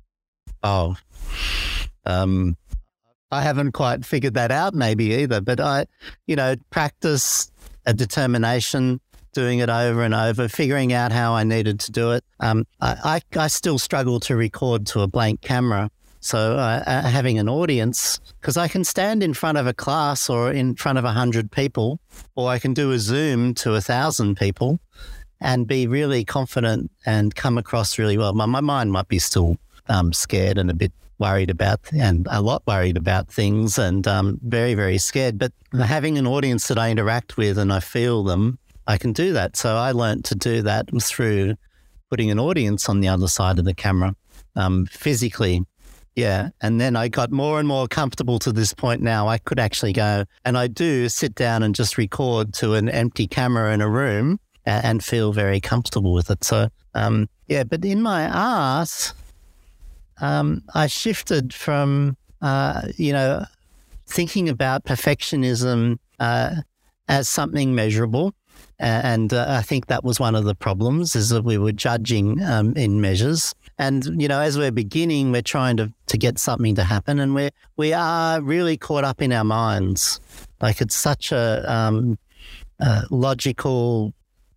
Oh, 0.64 0.96
um, 2.06 2.58
I 3.32 3.42
haven't 3.42 3.74
quite 3.74 4.06
figured 4.06 4.36
that 4.36 4.52
out, 4.52 4.74
maybe 4.74 5.14
either. 5.16 5.42
But 5.42 5.60
I, 5.60 5.88
you 6.28 6.36
know, 6.36 6.56
practice 6.70 7.52
a 7.86 7.94
determination 7.94 9.00
doing 9.36 9.60
it 9.60 9.70
over 9.70 10.02
and 10.02 10.16
over, 10.16 10.48
figuring 10.48 10.94
out 10.94 11.12
how 11.12 11.34
I 11.34 11.44
needed 11.44 11.80
to 11.82 11.92
do 11.92 12.12
it. 12.12 12.24
Um, 12.40 12.66
I, 12.82 13.22
I, 13.36 13.40
I, 13.40 13.48
still 13.48 13.78
struggle 13.78 14.20
to 14.22 14.36
record 14.36 14.88
to 14.88 15.02
a 15.02 15.08
blank 15.08 15.42
camera. 15.42 15.92
So 16.22 16.58
uh, 16.58 16.84
uh, 16.88 17.02
having 17.04 17.38
an 17.38 17.48
audience, 17.48 18.20
because 18.42 18.58
I 18.58 18.68
can 18.68 18.84
stand 18.84 19.22
in 19.22 19.34
front 19.36 19.60
of 19.60 19.68
a 19.68 19.74
class 19.74 20.30
or 20.30 20.52
in 20.52 20.76
front 20.76 20.98
of 20.98 21.06
a 21.06 21.12
hundred 21.12 21.52
people, 21.52 22.00
or 22.36 22.50
I 22.50 22.58
can 22.58 22.74
do 22.74 22.92
a 22.92 22.98
Zoom 22.98 23.54
to 23.56 23.76
a 23.76 23.82
thousand 23.82 24.38
people 24.38 24.80
and 25.40 25.68
be 25.68 25.86
really 25.86 26.24
confident 26.24 26.90
and 27.06 27.36
come 27.36 27.58
across 27.58 28.00
really 28.00 28.18
well. 28.18 28.34
My, 28.34 28.46
my 28.46 28.62
mind 28.62 28.92
might 28.92 29.10
be 29.10 29.20
still 29.20 29.58
um, 29.88 30.14
scared 30.14 30.58
and 30.58 30.72
a 30.72 30.74
bit 30.74 30.94
worried 31.20 31.50
about 31.50 31.80
and 31.94 32.28
a 32.32 32.42
lot 32.42 32.64
worried 32.66 32.98
about 32.98 33.28
things 33.28 33.78
and 33.78 34.08
um, 34.08 34.40
very, 34.44 34.74
very 34.74 34.98
scared. 34.98 35.38
But 35.38 35.52
having 35.74 36.18
an 36.18 36.26
audience 36.26 36.68
that 36.70 36.78
I 36.78 36.90
interact 36.90 37.38
with 37.38 37.58
and 37.58 37.72
I 37.72 37.82
feel 37.82 38.24
them 38.24 38.58
I 38.88 38.98
can 38.98 39.14
do 39.14 39.34
that. 39.34 39.56
So 39.56 39.76
I 39.76 39.92
learned 39.92 40.26
to 40.26 40.36
do 40.36 40.62
that 40.64 40.90
through 41.02 41.56
putting 42.10 42.32
an 42.32 42.40
audience 42.40 42.88
on 42.88 43.00
the 43.02 43.08
other 43.08 43.28
side 43.28 43.60
of 43.60 43.66
the 43.66 43.74
camera 43.74 44.16
um, 44.56 44.86
physically. 44.86 45.64
Yeah. 46.16 46.50
And 46.62 46.80
then 46.80 46.96
I 46.96 47.10
got 47.10 47.32
more 47.32 47.60
and 47.60 47.68
more 47.68 47.88
comfortable 47.88 48.40
to 48.40 48.52
this 48.52 48.74
point 48.74 49.02
now. 49.02 49.28
I 49.28 49.38
could 49.38 49.60
actually 49.60 49.92
go 49.92 50.24
and 50.46 50.58
I 50.58 50.68
do 50.68 51.10
sit 51.10 51.36
down 51.36 51.62
and 51.62 51.76
just 51.76 51.98
record 51.98 52.54
to 52.56 52.74
an 52.74 52.88
empty 52.88 53.28
camera 53.28 53.74
in 53.74 53.82
a 53.82 53.90
room 53.90 54.40
and, 54.66 54.86
and 54.86 55.04
feel 55.04 55.34
very 55.34 55.60
comfortable 55.60 56.14
with 56.14 56.30
it. 56.32 56.44
So, 56.44 56.70
um, 56.94 57.28
yeah, 57.48 57.64
but 57.64 57.84
in 57.84 58.02
my 58.02 58.30
art, 58.30 59.14
um, 60.22 60.64
I 60.74 60.88
shifted 60.88 61.54
from, 61.54 62.16
uh, 62.42 62.84
you 62.96 63.12
know, 63.12 63.46
thinking 64.08 64.48
about 64.48 64.86
perfectionism 64.86 65.98
uh, 66.20 66.56
as 67.10 67.28
something 67.28 67.76
measurable 67.76 68.34
and 68.80 69.34
uh, 69.34 69.46
I 69.48 69.62
think 69.62 69.88
that 69.88 70.04
was 70.04 70.20
one 70.20 70.36
of 70.36 70.44
the 70.44 70.56
problems 70.56 71.16
is 71.16 71.30
that 71.30 71.44
we 71.44 71.58
were 71.58 71.72
judging 71.72 72.44
um, 72.44 72.74
in 72.76 73.00
measures. 73.00 73.56
And, 73.78 74.22
you 74.22 74.28
know, 74.28 74.42
as 74.42 74.58
we're 74.58 74.72
beginning, 74.72 75.32
we're 75.32 75.42
trying 75.42 75.78
to, 75.78 75.94
to 76.08 76.18
get 76.18 76.40
something 76.40 76.76
to 76.76 76.84
happen 76.84 77.20
and 77.20 77.34
we're, 77.34 77.52
we 77.78 77.94
are 77.94 78.42
really 78.42 78.78
caught 78.78 79.04
up 79.04 79.22
in 79.22 79.32
our 79.32 79.44
minds. 79.44 80.20
Like 80.62 80.82
it's 80.82 80.96
such 80.96 81.32
a, 81.32 81.64
um, 81.72 82.18
a 82.80 83.04
logical 83.10 84.14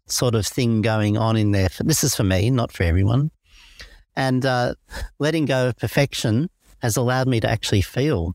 sort 0.06 0.34
of 0.34 0.46
thing 0.46 0.82
going 0.82 1.16
on 1.16 1.36
in 1.36 1.52
there. 1.52 1.68
This 1.80 2.02
is 2.02 2.14
for 2.14 2.24
me, 2.24 2.50
not 2.50 2.72
for 2.72 2.82
everyone. 2.84 3.30
And 4.16 4.44
uh, 4.44 4.74
letting 5.18 5.44
go 5.44 5.68
of 5.68 5.76
perfection 5.76 6.50
has 6.80 6.96
allowed 6.96 7.28
me 7.28 7.40
to 7.40 7.50
actually 7.50 7.82
feel 7.82 8.34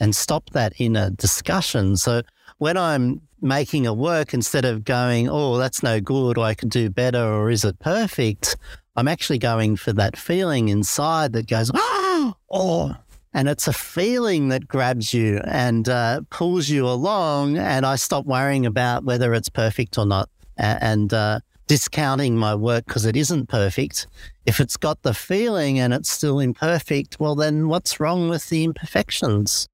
and 0.00 0.16
stop 0.16 0.50
that 0.50 0.72
inner 0.78 1.10
discussion. 1.10 1.96
So 1.96 2.22
when 2.58 2.76
I'm 2.76 3.20
making 3.40 3.86
a 3.86 3.94
work, 3.94 4.32
instead 4.32 4.64
of 4.64 4.84
going, 4.84 5.28
oh, 5.28 5.56
that's 5.56 5.82
no 5.82 6.00
good, 6.00 6.38
or 6.38 6.44
I 6.44 6.54
could 6.54 6.70
do 6.70 6.90
better, 6.90 7.22
or 7.22 7.50
is 7.50 7.64
it 7.64 7.78
perfect? 7.80 8.56
I'm 8.94 9.08
actually 9.08 9.38
going 9.38 9.76
for 9.76 9.92
that 9.94 10.16
feeling 10.16 10.68
inside 10.68 11.32
that 11.32 11.48
goes, 11.48 11.70
ah, 11.74 12.34
oh, 12.50 12.96
and 13.34 13.48
it's 13.48 13.66
a 13.66 13.72
feeling 13.72 14.48
that 14.48 14.68
grabs 14.68 15.14
you 15.14 15.40
and 15.44 15.88
uh, 15.88 16.20
pulls 16.30 16.68
you 16.68 16.86
along. 16.86 17.56
And 17.56 17.86
I 17.86 17.96
stop 17.96 18.26
worrying 18.26 18.66
about 18.66 19.04
whether 19.04 19.32
it's 19.32 19.48
perfect 19.48 19.96
or 19.96 20.06
not 20.06 20.28
and 20.58 21.12
uh, 21.12 21.40
discounting 21.66 22.36
my 22.36 22.54
work 22.54 22.84
because 22.86 23.06
it 23.06 23.16
isn't 23.16 23.48
perfect. 23.48 24.06
If 24.44 24.60
it's 24.60 24.76
got 24.76 25.02
the 25.02 25.14
feeling 25.14 25.78
and 25.78 25.94
it's 25.94 26.10
still 26.10 26.40
imperfect, 26.40 27.18
well, 27.18 27.34
then 27.34 27.68
what's 27.68 27.98
wrong 27.98 28.28
with 28.28 28.48
the 28.50 28.64
imperfections? 28.64 29.68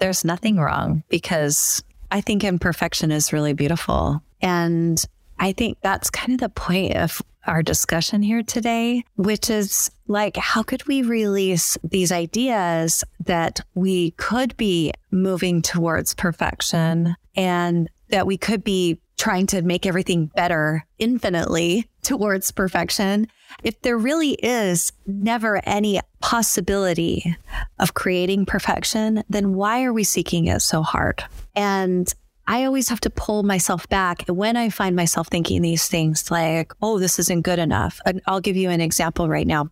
There's 0.00 0.24
nothing 0.24 0.56
wrong 0.56 1.04
because 1.08 1.82
I 2.10 2.20
think 2.20 2.42
imperfection 2.42 3.12
is 3.12 3.32
really 3.32 3.52
beautiful. 3.52 4.22
And 4.42 5.02
I 5.38 5.52
think 5.52 5.78
that's 5.80 6.10
kind 6.10 6.32
of 6.32 6.40
the 6.40 6.48
point 6.48 6.96
of 6.96 7.22
our 7.46 7.62
discussion 7.62 8.22
here 8.22 8.42
today, 8.42 9.04
which 9.16 9.48
is 9.48 9.90
like, 10.06 10.36
how 10.36 10.62
could 10.62 10.86
we 10.86 11.02
release 11.02 11.78
these 11.82 12.12
ideas 12.12 13.04
that 13.24 13.60
we 13.74 14.10
could 14.12 14.56
be 14.56 14.92
moving 15.10 15.62
towards 15.62 16.14
perfection 16.14 17.16
and 17.36 17.88
that 18.08 18.26
we 18.26 18.36
could 18.36 18.64
be 18.64 18.98
trying 19.20 19.46
to 19.46 19.60
make 19.60 19.84
everything 19.84 20.26
better 20.34 20.86
infinitely 20.98 21.86
towards 22.02 22.50
perfection, 22.50 23.28
if 23.62 23.78
there 23.82 23.98
really 23.98 24.30
is 24.32 24.92
never 25.06 25.60
any 25.64 26.00
possibility 26.20 27.36
of 27.78 27.92
creating 27.92 28.46
perfection, 28.46 29.22
then 29.28 29.52
why 29.52 29.84
are 29.84 29.92
we 29.92 30.04
seeking 30.04 30.46
it 30.46 30.60
so 30.60 30.82
hard? 30.82 31.22
And 31.54 32.10
I 32.46 32.64
always 32.64 32.88
have 32.88 33.00
to 33.00 33.10
pull 33.10 33.42
myself 33.42 33.86
back 33.90 34.24
when 34.26 34.56
I 34.56 34.70
find 34.70 34.96
myself 34.96 35.28
thinking 35.28 35.60
these 35.60 35.86
things 35.86 36.30
like, 36.30 36.72
oh, 36.80 36.98
this 36.98 37.18
isn't 37.18 37.42
good 37.42 37.58
enough. 37.58 38.00
And 38.06 38.22
I'll 38.26 38.40
give 38.40 38.56
you 38.56 38.70
an 38.70 38.80
example 38.80 39.28
right 39.28 39.46
now. 39.46 39.68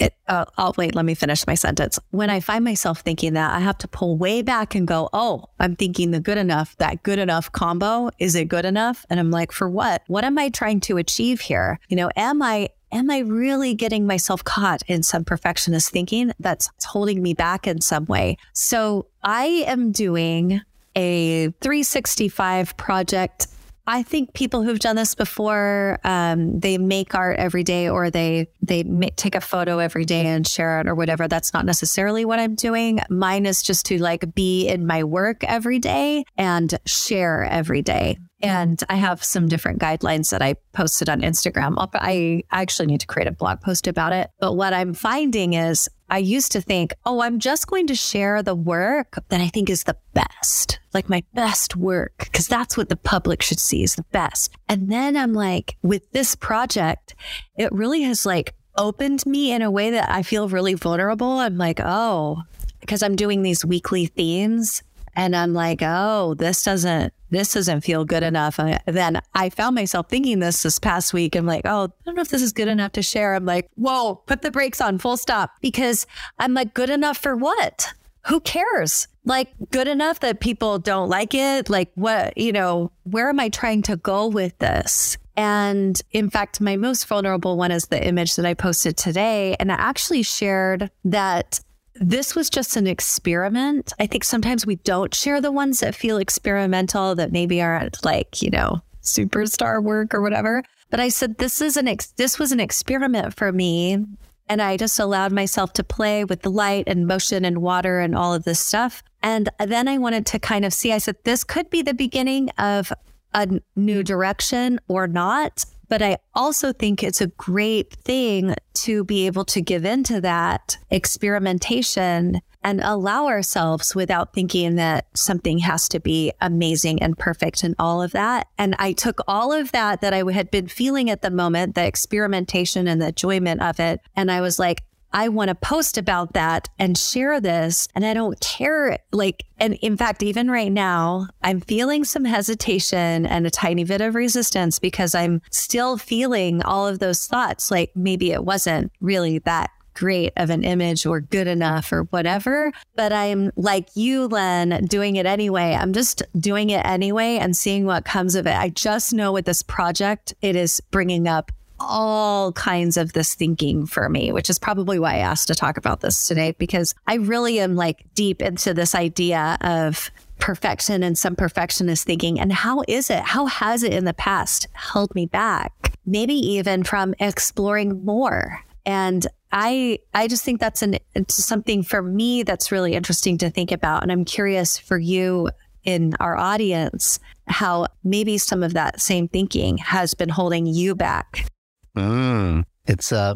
It, 0.00 0.14
uh, 0.26 0.46
I'll 0.56 0.74
wait, 0.78 0.94
let 0.94 1.04
me 1.04 1.14
finish 1.14 1.46
my 1.46 1.54
sentence. 1.54 1.98
When 2.10 2.30
I 2.30 2.40
find 2.40 2.64
myself 2.64 3.00
thinking 3.00 3.34
that, 3.34 3.54
I 3.54 3.60
have 3.60 3.78
to 3.78 3.88
pull 3.88 4.16
way 4.16 4.40
back 4.42 4.74
and 4.74 4.86
go, 4.86 5.10
oh, 5.12 5.44
I'm 5.58 5.76
thinking 5.76 6.10
the 6.10 6.20
good 6.20 6.38
enough, 6.38 6.74
that 6.78 7.02
good 7.02 7.18
enough 7.18 7.52
combo. 7.52 8.10
Is 8.18 8.34
it 8.34 8.46
good 8.46 8.64
enough? 8.64 9.04
And 9.10 9.20
I'm 9.20 9.30
like, 9.30 9.52
for 9.52 9.68
what? 9.68 10.02
What 10.06 10.24
am 10.24 10.38
I 10.38 10.48
trying 10.48 10.80
to 10.80 10.96
achieve 10.96 11.42
here? 11.42 11.78
You 11.88 11.96
know, 11.96 12.10
am 12.16 12.42
I 12.42 12.70
am 12.92 13.10
I 13.10 13.18
really 13.18 13.74
getting 13.74 14.06
myself 14.06 14.42
caught 14.42 14.82
in 14.88 15.02
some 15.02 15.24
perfectionist 15.24 15.90
thinking 15.90 16.32
that's 16.40 16.70
holding 16.84 17.22
me 17.22 17.34
back 17.34 17.66
in 17.66 17.80
some 17.80 18.06
way? 18.06 18.36
So 18.52 19.06
I 19.22 19.64
am 19.66 19.92
doing 19.92 20.62
a 20.96 21.50
365 21.60 22.76
project 22.76 23.46
I 23.92 24.04
think 24.04 24.34
people 24.34 24.62
who've 24.62 24.78
done 24.78 24.94
this 24.94 25.16
before, 25.16 25.98
um, 26.04 26.60
they 26.60 26.78
make 26.78 27.12
art 27.12 27.40
every 27.40 27.64
day 27.64 27.88
or 27.88 28.08
they 28.08 28.46
they 28.62 28.84
make, 28.84 29.16
take 29.16 29.34
a 29.34 29.40
photo 29.40 29.80
every 29.80 30.04
day 30.04 30.26
and 30.26 30.46
share 30.46 30.80
it 30.80 30.86
or 30.86 30.94
whatever. 30.94 31.26
That's 31.26 31.52
not 31.52 31.64
necessarily 31.66 32.24
what 32.24 32.38
I'm 32.38 32.54
doing. 32.54 33.00
Mine 33.10 33.46
is 33.46 33.64
just 33.64 33.86
to 33.86 34.00
like 34.00 34.32
be 34.32 34.68
in 34.68 34.86
my 34.86 35.02
work 35.02 35.42
every 35.42 35.80
day 35.80 36.24
and 36.36 36.72
share 36.86 37.42
every 37.42 37.82
day. 37.82 38.16
And 38.42 38.82
I 38.88 38.96
have 38.96 39.22
some 39.22 39.48
different 39.48 39.80
guidelines 39.80 40.30
that 40.30 40.40
I 40.40 40.54
posted 40.72 41.08
on 41.08 41.20
Instagram. 41.20 41.74
I 41.94 42.42
actually 42.50 42.86
need 42.86 43.00
to 43.00 43.06
create 43.06 43.28
a 43.28 43.32
blog 43.32 43.60
post 43.60 43.86
about 43.86 44.12
it. 44.12 44.30
But 44.40 44.54
what 44.54 44.72
I'm 44.72 44.94
finding 44.94 45.52
is 45.52 45.88
I 46.08 46.18
used 46.18 46.52
to 46.52 46.60
think, 46.60 46.94
oh, 47.04 47.20
I'm 47.20 47.38
just 47.38 47.66
going 47.66 47.86
to 47.88 47.94
share 47.94 48.42
the 48.42 48.54
work 48.54 49.18
that 49.28 49.40
I 49.40 49.48
think 49.48 49.70
is 49.70 49.84
the 49.84 49.96
best, 50.14 50.80
like 50.92 51.08
my 51.08 51.22
best 51.34 51.76
work, 51.76 52.14
because 52.18 52.48
that's 52.48 52.76
what 52.76 52.88
the 52.88 52.96
public 52.96 53.42
should 53.42 53.60
see 53.60 53.82
is 53.82 53.94
the 53.94 54.04
best. 54.10 54.52
And 54.68 54.90
then 54.90 55.16
I'm 55.16 55.34
like, 55.34 55.76
with 55.82 56.10
this 56.12 56.34
project, 56.34 57.14
it 57.56 57.70
really 57.72 58.02
has 58.02 58.26
like 58.26 58.54
opened 58.76 59.24
me 59.26 59.52
in 59.52 59.62
a 59.62 59.70
way 59.70 59.90
that 59.90 60.10
I 60.10 60.22
feel 60.22 60.48
really 60.48 60.74
vulnerable. 60.74 61.38
I'm 61.38 61.58
like, 61.58 61.78
oh, 61.78 62.42
because 62.80 63.02
I'm 63.02 63.16
doing 63.16 63.42
these 63.42 63.64
weekly 63.64 64.06
themes 64.06 64.82
and 65.14 65.36
I'm 65.36 65.52
like, 65.52 65.80
oh, 65.82 66.34
this 66.34 66.64
doesn't 66.64 67.12
this 67.30 67.54
doesn't 67.54 67.82
feel 67.82 68.04
good 68.04 68.22
enough. 68.22 68.58
And 68.58 68.80
then 68.86 69.20
I 69.34 69.50
found 69.50 69.74
myself 69.74 70.08
thinking 70.08 70.40
this 70.40 70.62
this 70.62 70.78
past 70.78 71.12
week. 71.12 71.34
I'm 71.34 71.46
like, 71.46 71.62
oh, 71.64 71.84
I 71.84 72.04
don't 72.04 72.16
know 72.16 72.22
if 72.22 72.28
this 72.28 72.42
is 72.42 72.52
good 72.52 72.68
enough 72.68 72.92
to 72.92 73.02
share. 73.02 73.34
I'm 73.34 73.46
like, 73.46 73.70
whoa, 73.74 74.16
put 74.26 74.42
the 74.42 74.50
brakes 74.50 74.80
on, 74.80 74.98
full 74.98 75.16
stop, 75.16 75.52
because 75.60 76.06
I'm 76.38 76.54
like, 76.54 76.74
good 76.74 76.90
enough 76.90 77.18
for 77.18 77.36
what? 77.36 77.92
Who 78.26 78.40
cares? 78.40 79.08
Like, 79.24 79.52
good 79.70 79.88
enough 79.88 80.20
that 80.20 80.40
people 80.40 80.78
don't 80.78 81.08
like 81.08 81.34
it. 81.34 81.70
Like, 81.70 81.90
what, 81.94 82.36
you 82.36 82.52
know, 82.52 82.92
where 83.04 83.28
am 83.28 83.40
I 83.40 83.48
trying 83.48 83.82
to 83.82 83.96
go 83.96 84.26
with 84.26 84.58
this? 84.58 85.16
And 85.36 85.98
in 86.10 86.28
fact, 86.28 86.60
my 86.60 86.76
most 86.76 87.06
vulnerable 87.06 87.56
one 87.56 87.70
is 87.70 87.86
the 87.86 88.06
image 88.06 88.36
that 88.36 88.44
I 88.44 88.52
posted 88.52 88.98
today. 88.98 89.56
And 89.58 89.72
I 89.72 89.76
actually 89.76 90.22
shared 90.22 90.90
that 91.04 91.60
this 91.94 92.34
was 92.34 92.50
just 92.50 92.76
an 92.76 92.86
experiment. 92.86 93.92
I 93.98 94.06
think 94.06 94.24
sometimes 94.24 94.66
we 94.66 94.76
don't 94.76 95.14
share 95.14 95.40
the 95.40 95.52
ones 95.52 95.80
that 95.80 95.94
feel 95.94 96.18
experimental 96.18 97.14
that 97.16 97.32
maybe 97.32 97.60
aren't 97.60 98.04
like, 98.04 98.42
you 98.42 98.50
know, 98.50 98.82
superstar 99.02 99.82
work 99.82 100.14
or 100.14 100.20
whatever. 100.20 100.62
But 100.90 101.00
I 101.00 101.08
said 101.08 101.38
this 101.38 101.60
is 101.60 101.76
an 101.76 101.88
ex- 101.88 102.12
this 102.12 102.38
was 102.38 102.52
an 102.52 102.60
experiment 102.60 103.34
for 103.34 103.52
me 103.52 104.04
and 104.50 104.60
I 104.60 104.76
just 104.76 104.98
allowed 104.98 105.30
myself 105.30 105.72
to 105.74 105.84
play 105.84 106.24
with 106.24 106.42
the 106.42 106.50
light 106.50 106.84
and 106.88 107.06
motion 107.06 107.44
and 107.44 107.62
water 107.62 108.00
and 108.00 108.16
all 108.16 108.34
of 108.34 108.42
this 108.42 108.58
stuff. 108.58 109.00
And 109.22 109.48
then 109.64 109.86
I 109.86 109.96
wanted 109.96 110.26
to 110.26 110.40
kind 110.40 110.64
of 110.64 110.72
see 110.72 110.92
I 110.92 110.98
said 110.98 111.16
this 111.22 111.44
could 111.44 111.70
be 111.70 111.82
the 111.82 111.94
beginning 111.94 112.50
of 112.58 112.92
a 113.32 113.60
new 113.76 114.02
direction 114.02 114.80
or 114.88 115.06
not. 115.06 115.64
But 115.90 116.02
I 116.02 116.18
also 116.34 116.72
think 116.72 117.02
it's 117.02 117.20
a 117.20 117.26
great 117.26 117.92
thing 117.92 118.54
to 118.74 119.04
be 119.04 119.26
able 119.26 119.44
to 119.46 119.60
give 119.60 119.84
into 119.84 120.20
that 120.20 120.78
experimentation 120.88 122.40
and 122.62 122.80
allow 122.80 123.26
ourselves 123.26 123.94
without 123.94 124.32
thinking 124.32 124.76
that 124.76 125.06
something 125.14 125.58
has 125.58 125.88
to 125.88 125.98
be 125.98 126.32
amazing 126.40 127.02
and 127.02 127.18
perfect 127.18 127.64
and 127.64 127.74
all 127.78 128.02
of 128.02 128.12
that. 128.12 128.46
And 128.56 128.76
I 128.78 128.92
took 128.92 129.20
all 129.26 129.52
of 129.52 129.72
that 129.72 130.00
that 130.02 130.12
I 130.12 130.22
had 130.30 130.50
been 130.50 130.68
feeling 130.68 131.10
at 131.10 131.22
the 131.22 131.30
moment, 131.30 131.74
the 131.74 131.86
experimentation 131.86 132.86
and 132.86 133.02
the 133.02 133.08
enjoyment 133.08 133.60
of 133.60 133.80
it. 133.80 134.00
And 134.14 134.30
I 134.30 134.42
was 134.42 134.58
like, 134.58 134.82
I 135.12 135.28
want 135.28 135.48
to 135.48 135.54
post 135.54 135.98
about 135.98 136.32
that 136.34 136.68
and 136.78 136.96
share 136.96 137.40
this. 137.40 137.88
And 137.94 138.04
I 138.04 138.14
don't 138.14 138.40
care. 138.40 138.98
Like, 139.12 139.44
and 139.58 139.74
in 139.74 139.96
fact, 139.96 140.22
even 140.22 140.50
right 140.50 140.72
now, 140.72 141.28
I'm 141.42 141.60
feeling 141.60 142.04
some 142.04 142.24
hesitation 142.24 143.26
and 143.26 143.46
a 143.46 143.50
tiny 143.50 143.84
bit 143.84 144.00
of 144.00 144.14
resistance 144.14 144.78
because 144.78 145.14
I'm 145.14 145.42
still 145.50 145.98
feeling 145.98 146.62
all 146.62 146.86
of 146.86 146.98
those 146.98 147.26
thoughts. 147.26 147.70
Like 147.70 147.92
maybe 147.94 148.32
it 148.32 148.44
wasn't 148.44 148.92
really 149.00 149.38
that 149.40 149.70
great 149.94 150.32
of 150.36 150.50
an 150.50 150.64
image 150.64 151.04
or 151.04 151.20
good 151.20 151.46
enough 151.46 151.92
or 151.92 152.04
whatever. 152.04 152.72
But 152.96 153.12
I'm 153.12 153.50
like 153.56 153.88
you, 153.94 154.28
Len, 154.28 154.86
doing 154.86 155.16
it 155.16 155.26
anyway. 155.26 155.74
I'm 155.74 155.92
just 155.92 156.22
doing 156.38 156.70
it 156.70 156.84
anyway 156.86 157.36
and 157.36 157.56
seeing 157.56 157.84
what 157.84 158.04
comes 158.04 158.34
of 158.34 158.46
it. 158.46 158.56
I 158.56 158.70
just 158.70 159.12
know 159.12 159.32
with 159.32 159.44
this 159.44 159.62
project, 159.62 160.34
it 160.40 160.56
is 160.56 160.80
bringing 160.90 161.28
up 161.28 161.52
all 161.80 162.52
kinds 162.52 162.96
of 162.96 163.12
this 163.12 163.34
thinking 163.34 163.86
for 163.86 164.08
me, 164.08 164.32
which 164.32 164.50
is 164.50 164.58
probably 164.58 164.98
why 164.98 165.14
I 165.14 165.18
asked 165.18 165.48
to 165.48 165.54
talk 165.54 165.76
about 165.76 166.00
this 166.00 166.28
today, 166.28 166.54
because 166.58 166.94
I 167.06 167.14
really 167.14 167.58
am 167.60 167.74
like 167.74 168.04
deep 168.14 168.42
into 168.42 168.74
this 168.74 168.94
idea 168.94 169.58
of 169.62 170.10
perfection 170.38 171.02
and 171.02 171.16
some 171.16 171.36
perfectionist 171.36 172.06
thinking. 172.06 172.40
And 172.40 172.52
how 172.52 172.82
is 172.88 173.10
it? 173.10 173.20
How 173.20 173.46
has 173.46 173.82
it 173.82 173.92
in 173.92 174.04
the 174.04 174.14
past 174.14 174.66
held 174.72 175.14
me 175.14 175.26
back? 175.26 175.72
Maybe 176.06 176.34
even 176.34 176.82
from 176.82 177.14
exploring 177.20 178.04
more. 178.04 178.60
And 178.86 179.26
I 179.52 179.98
I 180.14 180.28
just 180.28 180.44
think 180.44 180.60
that's 180.60 180.82
an 180.82 180.96
something 181.28 181.82
for 181.82 182.02
me 182.02 182.42
that's 182.42 182.72
really 182.72 182.94
interesting 182.94 183.36
to 183.38 183.50
think 183.50 183.72
about. 183.72 184.02
And 184.02 184.10
I'm 184.10 184.24
curious 184.24 184.78
for 184.78 184.98
you 184.98 185.50
in 185.84 186.14
our 186.20 186.36
audience 186.36 187.18
how 187.46 187.86
maybe 188.04 188.38
some 188.38 188.62
of 188.62 188.74
that 188.74 189.00
same 189.00 189.28
thinking 189.28 189.78
has 189.78 190.14
been 190.14 190.28
holding 190.28 190.66
you 190.66 190.94
back 190.94 191.49
Mm, 191.96 192.64
it's 192.86 193.12
uh, 193.12 193.34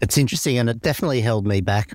it's 0.00 0.18
interesting, 0.18 0.58
and 0.58 0.70
it 0.70 0.80
definitely 0.80 1.20
held 1.20 1.46
me 1.46 1.60
back, 1.60 1.92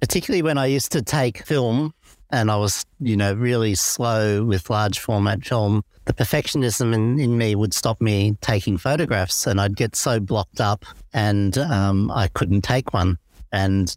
particularly 0.00 0.42
when 0.42 0.58
I 0.58 0.66
used 0.66 0.92
to 0.92 1.02
take 1.02 1.44
film 1.44 1.94
and 2.30 2.50
I 2.50 2.56
was, 2.56 2.84
you 3.00 3.16
know, 3.16 3.32
really 3.34 3.74
slow 3.74 4.44
with 4.44 4.68
large 4.68 4.98
format 4.98 5.44
film. 5.44 5.84
The 6.06 6.12
perfectionism 6.12 6.94
in, 6.94 7.18
in 7.18 7.38
me 7.38 7.54
would 7.54 7.74
stop 7.74 8.00
me 8.00 8.36
taking 8.40 8.78
photographs, 8.78 9.46
and 9.46 9.60
I'd 9.60 9.76
get 9.76 9.96
so 9.96 10.20
blocked 10.20 10.60
up, 10.60 10.84
and 11.12 11.56
um, 11.58 12.10
I 12.10 12.28
couldn't 12.28 12.62
take 12.62 12.92
one. 12.92 13.18
And 13.52 13.96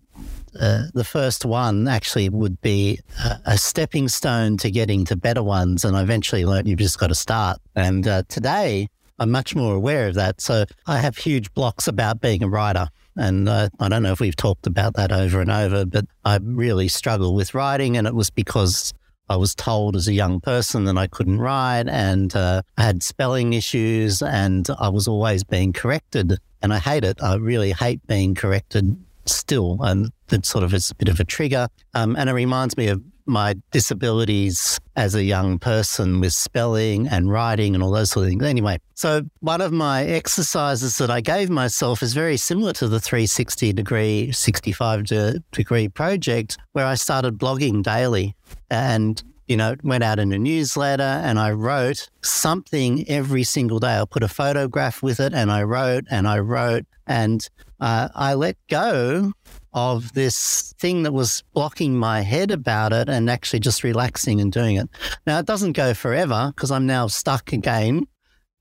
uh, 0.59 0.83
the 0.93 1.03
first 1.03 1.43
one 1.43 1.87
actually 1.87 2.29
would 2.29 2.61
be 2.61 2.99
a, 3.23 3.39
a, 3.45 3.57
stepping 3.57 4.07
stone 4.07 4.57
to 4.57 4.71
getting 4.71 5.05
to 5.05 5.15
better 5.15 5.43
ones. 5.43 5.83
And 5.83 5.97
I 5.97 6.01
eventually 6.01 6.45
learned 6.45 6.67
you've 6.67 6.79
just 6.79 6.99
got 6.99 7.07
to 7.07 7.15
start. 7.15 7.59
And 7.75 8.07
uh, 8.07 8.23
today, 8.29 8.87
I'm 9.19 9.31
much 9.31 9.55
more 9.55 9.75
aware 9.75 10.07
of 10.07 10.15
that. 10.15 10.41
So 10.41 10.65
I 10.87 10.97
have 10.97 11.17
huge 11.17 11.53
blocks 11.53 11.87
about 11.87 12.21
being 12.21 12.43
a 12.43 12.47
writer. 12.47 12.89
And 13.15 13.49
uh, 13.49 13.69
I 13.79 13.89
don't 13.89 14.03
know 14.03 14.13
if 14.13 14.19
we've 14.19 14.35
talked 14.35 14.65
about 14.65 14.95
that 14.95 15.11
over 15.11 15.41
and 15.41 15.51
over, 15.51 15.85
but 15.85 16.05
I 16.23 16.39
really 16.41 16.87
struggle 16.87 17.35
with 17.35 17.53
writing. 17.53 17.97
And 17.97 18.07
it 18.07 18.15
was 18.15 18.29
because 18.29 18.93
I 19.29 19.35
was 19.35 19.53
told 19.53 19.95
as 19.95 20.07
a 20.07 20.13
young 20.13 20.39
person 20.39 20.85
that 20.85 20.97
I 20.97 21.07
couldn't 21.07 21.39
write 21.39 21.87
and 21.87 22.35
uh, 22.35 22.61
I 22.77 22.83
had 22.83 23.03
spelling 23.03 23.53
issues 23.53 24.21
and 24.21 24.67
I 24.79 24.89
was 24.89 25.07
always 25.07 25.43
being 25.43 25.73
corrected. 25.73 26.37
And 26.61 26.73
I 26.73 26.79
hate 26.79 27.03
it. 27.03 27.21
I 27.21 27.35
really 27.35 27.71
hate 27.71 28.05
being 28.07 28.35
corrected 28.35 28.97
still. 29.25 29.77
And 29.81 30.11
that 30.27 30.45
sort 30.45 30.63
of 30.63 30.73
is 30.73 30.91
a 30.91 30.95
bit 30.95 31.09
of 31.09 31.19
a 31.19 31.25
trigger. 31.25 31.67
Um, 31.93 32.15
and 32.15 32.29
it 32.29 32.33
reminds 32.33 32.77
me 32.77 32.87
of 32.87 33.01
my 33.29 33.55
disabilities 33.71 34.79
as 34.95 35.15
a 35.15 35.23
young 35.23 35.59
person 35.59 36.19
with 36.19 36.33
spelling 36.33 37.07
and 37.07 37.31
writing 37.31 37.73
and 37.73 37.83
all 37.83 37.91
those 37.91 38.11
sort 38.11 38.25
of 38.25 38.29
things. 38.29 38.43
Anyway, 38.43 38.79
so 38.95 39.21
one 39.39 39.61
of 39.61 39.71
my 39.71 40.03
exercises 40.03 40.97
that 40.97 41.09
I 41.09 41.21
gave 41.21 41.49
myself 41.49 42.03
is 42.03 42.13
very 42.13 42.35
similar 42.37 42.73
to 42.73 42.87
the 42.87 42.99
360 42.99 43.71
degree, 43.73 44.31
65 44.31 45.05
de- 45.05 45.43
degree 45.51 45.87
project 45.87 46.57
where 46.73 46.85
I 46.85 46.95
started 46.95 47.37
blogging 47.37 47.83
daily 47.83 48.35
and 48.69 49.23
you 49.47 49.57
know, 49.57 49.75
went 49.83 50.03
out 50.03 50.19
in 50.19 50.31
a 50.31 50.37
newsletter 50.37 51.01
and 51.01 51.39
I 51.39 51.51
wrote 51.51 52.07
something 52.21 53.09
every 53.09 53.43
single 53.43 53.79
day. 53.79 53.99
I 53.99 54.05
put 54.05 54.21
a 54.21 54.27
photograph 54.27 55.01
with 55.01 55.19
it 55.19 55.33
and 55.33 55.51
I 55.51 55.63
wrote 55.63 56.05
and 56.11 56.27
I 56.27 56.37
wrote 56.37 56.85
and 57.07 57.49
uh, 57.79 58.09
I 58.13 58.35
let 58.35 58.57
go 58.69 59.33
of 59.73 60.13
this 60.13 60.73
thing 60.79 61.03
that 61.03 61.11
was 61.11 61.43
blocking 61.53 61.95
my 61.95 62.21
head 62.21 62.51
about 62.51 62.93
it 62.93 63.09
and 63.09 63.29
actually 63.29 63.59
just 63.59 63.83
relaxing 63.83 64.41
and 64.41 64.51
doing 64.51 64.77
it. 64.77 64.89
Now, 65.27 65.39
it 65.39 65.45
doesn't 65.45 65.73
go 65.73 65.93
forever 65.93 66.51
because 66.55 66.71
I'm 66.71 66.85
now 66.85 67.07
stuck 67.07 67.53
again 67.53 68.07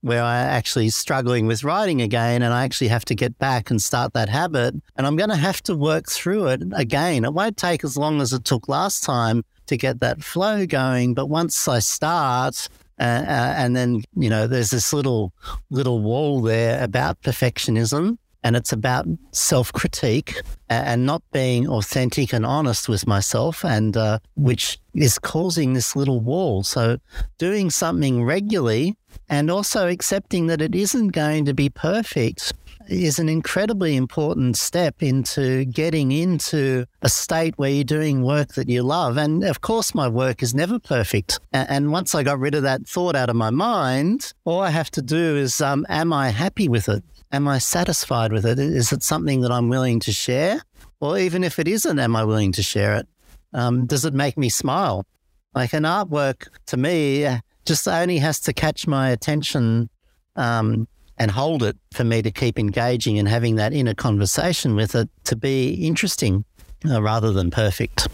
where 0.01 0.23
I 0.23 0.37
actually 0.37 0.89
struggling 0.89 1.45
with 1.45 1.63
writing 1.63 2.01
again 2.01 2.41
and 2.41 2.53
I 2.53 2.63
actually 2.63 2.87
have 2.87 3.05
to 3.05 3.15
get 3.15 3.37
back 3.37 3.69
and 3.69 3.81
start 3.81 4.13
that 4.13 4.29
habit. 4.29 4.75
And 4.95 5.05
I'm 5.05 5.17
going 5.17 5.29
to 5.29 5.35
have 5.35 5.61
to 5.63 5.75
work 5.75 6.07
through 6.07 6.47
it 6.47 6.63
again. 6.73 7.25
It 7.25 7.33
won't 7.33 7.57
take 7.57 7.83
as 7.83 7.97
long 7.97 8.21
as 8.21 8.31
it 8.31 8.45
took 8.45 8.69
last 8.69 9.03
time 9.03 9.43
to 9.65 9.77
get 9.77 9.99
that 9.99 10.23
flow 10.23 10.65
going. 10.65 11.13
But 11.13 11.27
once 11.27 11.67
I 11.67 11.79
start, 11.79 12.69
uh, 12.99 13.03
uh, 13.03 13.53
and 13.57 13.75
then 13.75 14.03
you 14.15 14.29
know, 14.29 14.47
there's 14.47 14.71
this 14.71 14.93
little 14.93 15.33
little 15.69 16.01
wall 16.01 16.41
there 16.41 16.83
about 16.83 17.21
perfectionism, 17.21 18.17
and 18.43 18.55
it's 18.55 18.71
about 18.71 19.05
self 19.31 19.71
critique 19.73 20.41
and 20.69 21.05
not 21.05 21.21
being 21.31 21.67
authentic 21.67 22.33
and 22.33 22.45
honest 22.45 22.87
with 22.87 23.07
myself, 23.07 23.65
and 23.65 23.97
uh, 23.97 24.19
which 24.35 24.79
is 24.93 25.19
causing 25.19 25.73
this 25.73 25.95
little 25.95 26.19
wall. 26.19 26.63
So, 26.63 26.97
doing 27.37 27.69
something 27.69 28.23
regularly 28.23 28.95
and 29.27 29.49
also 29.51 29.87
accepting 29.87 30.47
that 30.47 30.61
it 30.61 30.75
isn't 30.75 31.09
going 31.09 31.45
to 31.45 31.53
be 31.53 31.69
perfect 31.69 32.53
is 32.89 33.19
an 33.19 33.29
incredibly 33.29 33.95
important 33.95 34.57
step 34.57 35.03
into 35.03 35.63
getting 35.65 36.11
into 36.11 36.85
a 37.01 37.09
state 37.09 37.53
where 37.57 37.69
you're 37.69 37.83
doing 37.83 38.23
work 38.23 38.55
that 38.55 38.67
you 38.67 38.81
love. 38.81 39.17
And 39.17 39.43
of 39.43 39.61
course, 39.61 39.93
my 39.93 40.07
work 40.07 40.41
is 40.41 40.55
never 40.55 40.79
perfect. 40.79 41.39
And 41.53 41.91
once 41.91 42.15
I 42.15 42.23
got 42.23 42.39
rid 42.39 42.55
of 42.55 42.63
that 42.63 42.87
thought 42.87 43.15
out 43.15 43.29
of 43.29 43.35
my 43.35 43.51
mind, 43.51 44.33
all 44.43 44.61
I 44.61 44.71
have 44.71 44.89
to 44.91 45.01
do 45.01 45.37
is, 45.37 45.61
um, 45.61 45.85
am 45.87 46.11
I 46.11 46.29
happy 46.29 46.67
with 46.67 46.89
it? 46.89 47.03
Am 47.31 47.47
I 47.47 47.59
satisfied 47.59 48.31
with 48.33 48.45
it? 48.45 48.57
Is 48.57 48.91
it 48.91 49.03
something 49.03 49.41
that 49.41 49.51
I'm 49.51 49.69
willing 49.69 49.99
to 50.01 50.11
share? 50.11 50.61
Or 50.99 51.17
even 51.17 51.43
if 51.43 51.59
it 51.59 51.67
isn't, 51.67 51.99
am 51.99 52.15
I 52.15 52.23
willing 52.23 52.51
to 52.53 52.63
share 52.63 52.95
it? 52.95 53.07
Um, 53.53 53.85
does 53.85 54.03
it 54.03 54.13
make 54.13 54.37
me 54.37 54.49
smile? 54.49 55.05
Like 55.53 55.73
an 55.73 55.83
artwork 55.83 56.47
to 56.67 56.77
me 56.77 57.27
just 57.65 57.87
only 57.87 58.17
has 58.17 58.39
to 58.41 58.53
catch 58.53 58.87
my 58.87 59.09
attention 59.09 59.89
um, 60.35 60.87
and 61.17 61.29
hold 61.29 61.63
it 61.63 61.77
for 61.91 62.03
me 62.03 62.21
to 62.21 62.31
keep 62.31 62.57
engaging 62.57 63.19
and 63.19 63.27
having 63.27 63.55
that 63.55 63.73
inner 63.73 63.93
conversation 63.93 64.75
with 64.75 64.95
it 64.95 65.09
to 65.25 65.35
be 65.35 65.73
interesting 65.73 66.45
uh, 66.89 67.01
rather 67.01 67.31
than 67.31 67.51
perfect. 67.51 68.07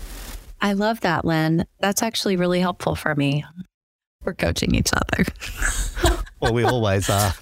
I 0.62 0.74
love 0.74 1.02
that, 1.02 1.24
Len. 1.24 1.66
That's 1.80 2.02
actually 2.02 2.36
really 2.36 2.60
helpful 2.60 2.96
for 2.96 3.16
me. 3.16 3.46
We're 4.24 4.34
coaching 4.34 4.76
each 4.76 4.92
other. 4.92 5.26
well, 6.46 6.54
we 6.54 6.64
always 6.64 7.10
are. 7.10 7.34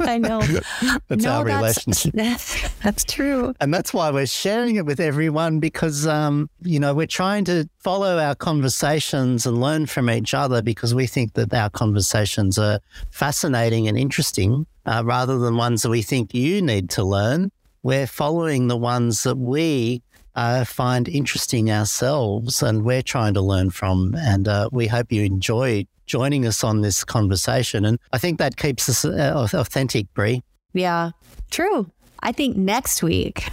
I 0.00 0.18
know. 0.18 0.40
that's 1.08 1.24
No, 1.24 1.30
our 1.32 1.44
that's- 1.44 1.86
relationship. 1.86 2.12
That's, 2.14 2.72
that's 2.82 3.04
true. 3.04 3.54
And 3.60 3.72
that's 3.74 3.92
why 3.92 4.10
we're 4.10 4.26
sharing 4.26 4.76
it 4.76 4.86
with 4.86 5.00
everyone 5.00 5.60
because, 5.60 6.06
um, 6.06 6.48
you 6.62 6.78
know, 6.80 6.94
we're 6.94 7.06
trying 7.06 7.44
to 7.46 7.68
follow 7.78 8.18
our 8.18 8.34
conversations 8.34 9.46
and 9.46 9.60
learn 9.60 9.86
from 9.86 10.08
each 10.10 10.34
other 10.34 10.62
because 10.62 10.94
we 10.94 11.06
think 11.06 11.34
that 11.34 11.52
our 11.52 11.70
conversations 11.70 12.58
are 12.58 12.80
fascinating 13.10 13.88
and 13.88 13.98
interesting 13.98 14.66
uh, 14.86 15.02
rather 15.04 15.38
than 15.38 15.56
ones 15.56 15.82
that 15.82 15.90
we 15.90 16.02
think 16.02 16.32
you 16.34 16.62
need 16.62 16.88
to 16.90 17.04
learn. 17.04 17.50
We're 17.82 18.06
following 18.06 18.68
the 18.68 18.76
ones 18.76 19.22
that 19.22 19.36
we 19.36 20.02
uh, 20.34 20.64
find 20.64 21.08
interesting 21.08 21.70
ourselves 21.70 22.62
and 22.62 22.84
we're 22.84 23.02
trying 23.02 23.34
to 23.34 23.40
learn 23.40 23.70
from. 23.70 24.14
And 24.16 24.46
uh, 24.46 24.68
we 24.72 24.86
hope 24.86 25.10
you 25.12 25.22
enjoy 25.24 25.86
joining 26.08 26.44
us 26.46 26.64
on 26.64 26.80
this 26.80 27.04
conversation. 27.04 27.84
And 27.84 27.98
I 28.12 28.18
think 28.18 28.38
that 28.38 28.56
keeps 28.56 28.88
us 28.88 29.04
uh, 29.04 29.48
authentic, 29.54 30.12
Brie. 30.14 30.42
Yeah, 30.72 31.10
true. 31.50 31.90
I 32.20 32.32
think 32.32 32.56
next 32.56 33.02
week 33.02 33.48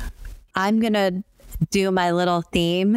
I'm 0.55 0.79
going 0.79 0.93
to 0.93 1.23
do 1.69 1.91
my 1.91 2.11
little 2.11 2.41
theme. 2.41 2.95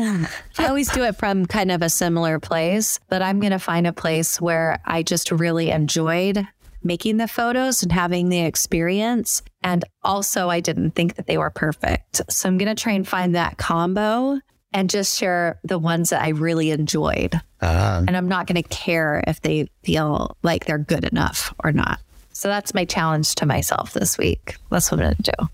I 0.58 0.66
always 0.66 0.90
do 0.90 1.04
it 1.04 1.16
from 1.16 1.46
kind 1.46 1.70
of 1.70 1.82
a 1.82 1.88
similar 1.88 2.40
place, 2.40 2.98
but 3.08 3.22
I'm 3.22 3.40
going 3.40 3.52
to 3.52 3.58
find 3.58 3.86
a 3.86 3.92
place 3.92 4.40
where 4.40 4.80
I 4.84 5.02
just 5.02 5.30
really 5.30 5.70
enjoyed 5.70 6.46
making 6.82 7.16
the 7.16 7.28
photos 7.28 7.82
and 7.82 7.92
having 7.92 8.28
the 8.28 8.40
experience. 8.40 9.42
And 9.62 9.84
also, 10.02 10.48
I 10.48 10.60
didn't 10.60 10.92
think 10.92 11.16
that 11.16 11.26
they 11.26 11.36
were 11.36 11.50
perfect. 11.50 12.22
So 12.30 12.48
I'm 12.48 12.58
going 12.58 12.74
to 12.74 12.80
try 12.80 12.92
and 12.92 13.06
find 13.06 13.34
that 13.34 13.58
combo 13.58 14.40
and 14.72 14.90
just 14.90 15.18
share 15.18 15.58
the 15.64 15.78
ones 15.78 16.10
that 16.10 16.22
I 16.22 16.30
really 16.30 16.70
enjoyed. 16.70 17.40
Ah. 17.60 17.98
And 18.06 18.16
I'm 18.16 18.28
not 18.28 18.46
going 18.46 18.62
to 18.62 18.68
care 18.68 19.22
if 19.26 19.40
they 19.40 19.68
feel 19.82 20.36
like 20.42 20.66
they're 20.66 20.78
good 20.78 21.04
enough 21.04 21.54
or 21.64 21.72
not. 21.72 22.00
So 22.32 22.48
that's 22.48 22.74
my 22.74 22.84
challenge 22.84 23.34
to 23.36 23.46
myself 23.46 23.92
this 23.92 24.16
week. 24.16 24.56
That's 24.70 24.90
what 24.90 25.00
I'm 25.00 25.06
going 25.06 25.16
to 25.16 25.32
do. 25.36 25.48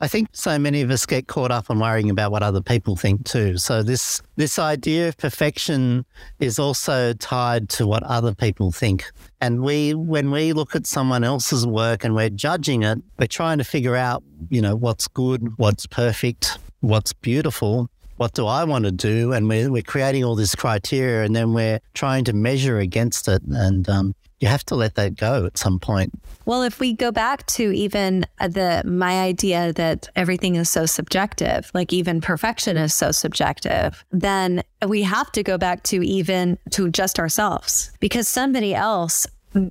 I 0.00 0.08
think 0.08 0.28
so 0.32 0.58
many 0.58 0.82
of 0.82 0.90
us 0.90 1.06
get 1.06 1.26
caught 1.26 1.50
up 1.50 1.70
on 1.70 1.78
worrying 1.78 2.10
about 2.10 2.30
what 2.30 2.42
other 2.42 2.60
people 2.60 2.96
think 2.96 3.24
too. 3.24 3.58
So 3.58 3.82
this 3.82 4.20
this 4.36 4.58
idea 4.58 5.08
of 5.08 5.16
perfection 5.16 6.04
is 6.40 6.58
also 6.58 7.12
tied 7.14 7.68
to 7.70 7.86
what 7.86 8.02
other 8.02 8.34
people 8.34 8.70
think. 8.70 9.10
And 9.40 9.62
we 9.62 9.94
when 9.94 10.30
we 10.30 10.52
look 10.52 10.74
at 10.76 10.86
someone 10.86 11.24
else's 11.24 11.66
work 11.66 12.04
and 12.04 12.14
we're 12.14 12.30
judging 12.30 12.82
it, 12.82 12.98
we're 13.18 13.26
trying 13.26 13.58
to 13.58 13.64
figure 13.64 13.96
out, 13.96 14.22
you 14.48 14.60
know, 14.60 14.76
what's 14.76 15.08
good, 15.08 15.56
what's 15.58 15.86
perfect, 15.86 16.58
what's 16.80 17.12
beautiful. 17.12 17.88
What 18.16 18.32
do 18.34 18.46
I 18.46 18.64
want 18.64 18.84
to 18.84 18.92
do? 18.92 19.32
And 19.32 19.48
we're, 19.48 19.70
we're 19.70 19.82
creating 19.82 20.24
all 20.24 20.36
this 20.36 20.54
criteria 20.54 21.24
and 21.24 21.34
then 21.34 21.52
we're 21.52 21.80
trying 21.94 22.24
to 22.24 22.32
measure 22.32 22.78
against 22.78 23.28
it. 23.28 23.42
And 23.42 23.88
um, 23.88 24.14
you 24.40 24.48
have 24.48 24.64
to 24.66 24.74
let 24.74 24.94
that 24.96 25.16
go 25.16 25.46
at 25.46 25.56
some 25.56 25.80
point. 25.80 26.12
Well, 26.46 26.62
if 26.62 26.78
we 26.78 26.92
go 26.92 27.10
back 27.10 27.46
to 27.46 27.72
even 27.72 28.26
the 28.38 28.82
my 28.84 29.22
idea 29.22 29.72
that 29.72 30.08
everything 30.14 30.56
is 30.56 30.68
so 30.68 30.84
subjective, 30.84 31.70
like 31.72 31.92
even 31.92 32.20
perfection 32.20 32.76
is 32.76 32.92
so 32.92 33.10
subjective, 33.10 34.04
then 34.10 34.62
we 34.86 35.02
have 35.02 35.32
to 35.32 35.42
go 35.42 35.56
back 35.56 35.82
to 35.84 36.04
even 36.04 36.58
to 36.70 36.90
just 36.90 37.18
ourselves 37.18 37.90
because 38.00 38.28
somebody 38.28 38.74
else, 38.74 39.26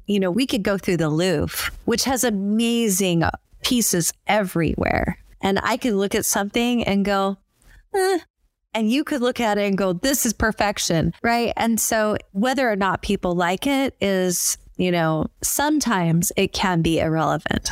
you 0.07 0.19
know, 0.19 0.31
we 0.31 0.47
could 0.47 0.63
go 0.63 0.77
through 0.77 0.97
the 0.97 1.09
Louvre, 1.09 1.71
which 1.85 2.05
has 2.05 2.23
amazing 2.23 3.23
pieces 3.61 4.11
everywhere. 4.25 5.17
And 5.41 5.59
I 5.61 5.77
could 5.77 5.93
look 5.93 6.15
at 6.15 6.25
something 6.25 6.83
and 6.83 7.05
go, 7.05 7.37
eh, 7.93 8.19
and 8.73 8.91
you 8.91 9.03
could 9.03 9.21
look 9.21 9.39
at 9.39 9.57
it 9.57 9.67
and 9.67 9.77
go, 9.77 9.93
this 9.93 10.25
is 10.25 10.33
perfection, 10.33 11.13
right? 11.21 11.53
And 11.55 11.79
so 11.79 12.17
whether 12.31 12.69
or 12.69 12.75
not 12.75 13.01
people 13.01 13.35
like 13.35 13.67
it 13.67 13.95
is, 14.01 14.57
you 14.77 14.91
know, 14.91 15.27
sometimes 15.41 16.31
it 16.35 16.53
can 16.53 16.81
be 16.81 16.99
irrelevant. 16.99 17.71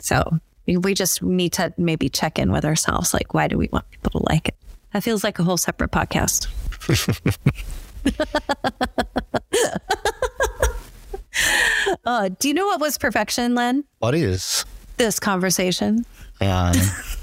So 0.00 0.38
we 0.66 0.94
just 0.94 1.22
need 1.22 1.52
to 1.54 1.72
maybe 1.78 2.08
check 2.08 2.38
in 2.38 2.52
with 2.52 2.64
ourselves 2.64 3.14
like, 3.14 3.34
why 3.34 3.48
do 3.48 3.58
we 3.58 3.68
want 3.72 3.90
people 3.90 4.20
to 4.20 4.26
like 4.30 4.48
it? 4.48 4.56
That 4.92 5.02
feels 5.02 5.24
like 5.24 5.38
a 5.38 5.42
whole 5.42 5.56
separate 5.56 5.90
podcast. 5.90 6.48
uh, 12.04 12.28
do 12.38 12.48
you 12.48 12.54
know 12.54 12.66
what 12.66 12.80
was 12.80 12.98
perfection, 12.98 13.54
Len? 13.54 13.84
What 13.98 14.14
is? 14.14 14.64
This 14.96 15.18
conversation. 15.18 16.04
Um, 16.40 16.74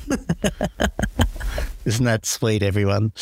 isn't 1.86 2.06
that 2.06 2.26
sweet, 2.26 2.64
everyone? 2.64 3.12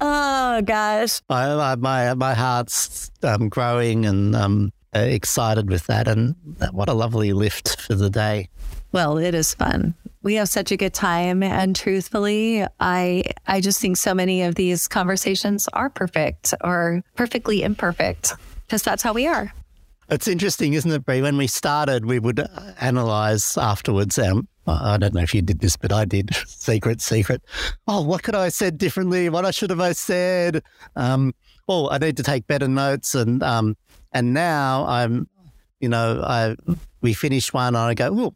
Oh 0.00 0.60
gosh. 0.62 1.20
I, 1.28 1.52
I, 1.52 1.74
my 1.76 2.14
my 2.14 2.34
heart's 2.34 3.10
um, 3.22 3.48
growing 3.48 4.06
and 4.06 4.34
um, 4.34 4.72
uh, 4.94 5.00
excited 5.00 5.68
with 5.68 5.86
that, 5.86 6.08
and 6.08 6.34
what 6.72 6.88
a 6.88 6.94
lovely 6.94 7.32
lift 7.32 7.80
for 7.80 7.94
the 7.94 8.10
day. 8.10 8.48
Well, 8.92 9.18
it 9.18 9.34
is 9.34 9.54
fun. 9.54 9.94
We 10.22 10.34
have 10.34 10.48
such 10.48 10.72
a 10.72 10.76
good 10.76 10.94
time 10.94 11.42
and 11.42 11.76
truthfully, 11.76 12.64
I 12.80 13.24
I 13.46 13.60
just 13.60 13.80
think 13.80 13.96
so 13.96 14.14
many 14.14 14.42
of 14.42 14.54
these 14.54 14.88
conversations 14.88 15.68
are 15.72 15.90
perfect 15.90 16.54
or 16.62 17.02
perfectly 17.14 17.62
imperfect 17.62 18.34
because 18.66 18.82
that's 18.82 19.02
how 19.02 19.12
we 19.12 19.26
are. 19.26 19.52
It's 20.10 20.26
interesting, 20.26 20.72
isn't 20.72 20.90
it, 20.90 21.04
Brie? 21.04 21.20
When 21.20 21.36
we 21.36 21.46
started, 21.46 22.06
we 22.06 22.18
would 22.18 22.40
uh, 22.40 22.48
analyze 22.80 23.58
afterwards. 23.58 24.18
Um, 24.18 24.48
I 24.68 24.96
don't 24.98 25.14
know 25.14 25.22
if 25.22 25.34
you 25.34 25.42
did 25.42 25.60
this, 25.60 25.76
but 25.76 25.92
I 25.92 26.04
did. 26.04 26.34
secret, 26.46 27.00
secret. 27.00 27.42
Oh, 27.86 28.02
what 28.02 28.22
could 28.22 28.34
I 28.34 28.44
have 28.44 28.52
said 28.52 28.78
differently? 28.78 29.28
What 29.28 29.44
I 29.44 29.50
should 29.50 29.70
have 29.70 29.80
I 29.80 29.92
said? 29.92 30.62
Um, 30.96 31.34
oh, 31.68 31.88
I 31.90 31.98
need 31.98 32.16
to 32.18 32.22
take 32.22 32.46
better 32.46 32.68
notes. 32.68 33.14
And 33.14 33.42
um, 33.42 33.76
and 34.12 34.32
now 34.32 34.86
I'm, 34.86 35.28
you 35.80 35.88
know, 35.88 36.22
I 36.24 36.56
we 37.00 37.14
finish 37.14 37.52
one 37.52 37.68
and 37.68 37.76
I 37.76 37.94
go, 37.94 38.10
oh, 38.12 38.34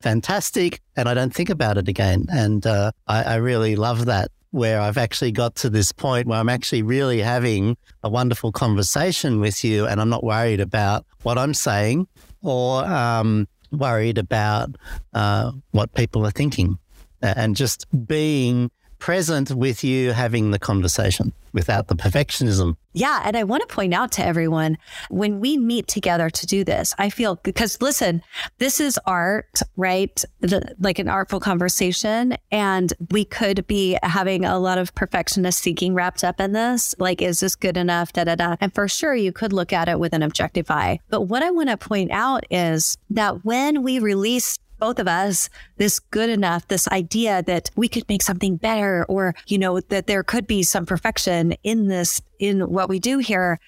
fantastic, 0.00 0.80
and 0.96 1.08
I 1.08 1.14
don't 1.14 1.34
think 1.34 1.50
about 1.50 1.78
it 1.78 1.88
again. 1.88 2.26
And 2.30 2.66
uh, 2.66 2.92
I, 3.06 3.22
I 3.22 3.34
really 3.36 3.76
love 3.76 4.06
that 4.06 4.30
where 4.52 4.80
I've 4.80 4.98
actually 4.98 5.32
got 5.32 5.54
to 5.56 5.70
this 5.70 5.92
point 5.92 6.26
where 6.26 6.38
I'm 6.38 6.48
actually 6.48 6.82
really 6.82 7.20
having 7.20 7.76
a 8.02 8.08
wonderful 8.08 8.50
conversation 8.50 9.40
with 9.40 9.62
you 9.62 9.86
and 9.86 10.00
I'm 10.00 10.08
not 10.08 10.24
worried 10.24 10.60
about 10.60 11.06
what 11.22 11.38
I'm 11.38 11.54
saying 11.54 12.08
or 12.42 12.84
um, 12.84 13.46
worried 13.70 14.18
about 14.18 14.76
uh, 15.12 15.52
what 15.70 15.94
people 15.94 16.26
are 16.26 16.30
thinking. 16.30 16.78
And 17.22 17.54
just 17.54 17.86
being 18.06 18.70
present 19.00 19.50
with 19.50 19.82
you 19.82 20.12
having 20.12 20.50
the 20.50 20.58
conversation 20.58 21.32
without 21.52 21.88
the 21.88 21.96
perfectionism. 21.96 22.76
Yeah. 22.92 23.22
And 23.24 23.36
I 23.36 23.44
want 23.44 23.68
to 23.68 23.74
point 23.74 23.94
out 23.94 24.12
to 24.12 24.24
everyone 24.24 24.78
when 25.08 25.40
we 25.40 25.56
meet 25.56 25.88
together 25.88 26.30
to 26.30 26.46
do 26.46 26.64
this, 26.64 26.94
I 26.98 27.10
feel 27.10 27.36
because 27.36 27.80
listen, 27.80 28.22
this 28.58 28.80
is 28.80 28.98
art, 29.06 29.60
right? 29.76 30.22
The, 30.40 30.74
like 30.78 30.98
an 30.98 31.08
artful 31.08 31.40
conversation. 31.40 32.36
And 32.50 32.92
we 33.10 33.24
could 33.24 33.66
be 33.66 33.98
having 34.02 34.44
a 34.44 34.58
lot 34.58 34.78
of 34.78 34.94
perfectionist 34.94 35.58
seeking 35.58 35.94
wrapped 35.94 36.22
up 36.24 36.40
in 36.40 36.52
this. 36.52 36.94
Like, 36.98 37.22
is 37.22 37.40
this 37.40 37.56
good 37.56 37.76
enough? 37.76 38.12
Da 38.12 38.24
da 38.24 38.34
da. 38.34 38.56
And 38.60 38.74
for 38.74 38.88
sure, 38.88 39.14
you 39.14 39.32
could 39.32 39.52
look 39.52 39.72
at 39.72 39.88
it 39.88 39.98
with 39.98 40.12
an 40.12 40.22
objective 40.22 40.70
eye. 40.70 41.00
But 41.08 41.22
what 41.22 41.42
I 41.42 41.50
want 41.50 41.68
to 41.68 41.76
point 41.76 42.10
out 42.10 42.44
is 42.50 42.96
that 43.10 43.44
when 43.44 43.82
we 43.82 43.98
release 43.98 44.58
both 44.80 44.98
of 44.98 45.06
us 45.06 45.48
this 45.76 45.98
good 46.00 46.30
enough, 46.30 46.66
this 46.68 46.88
idea 46.88 47.42
that 47.42 47.70
we 47.76 47.88
could 47.88 48.08
make 48.08 48.22
something 48.22 48.56
better 48.56 49.04
or, 49.08 49.34
you 49.46 49.58
know, 49.58 49.80
that 49.80 50.06
there 50.06 50.22
could 50.22 50.46
be 50.46 50.62
some 50.62 50.86
perfection 50.86 51.52
in 51.62 51.86
this, 51.86 52.20
in 52.38 52.60
what 52.62 52.88
we 52.88 52.98
do 52.98 53.18
here. 53.18 53.60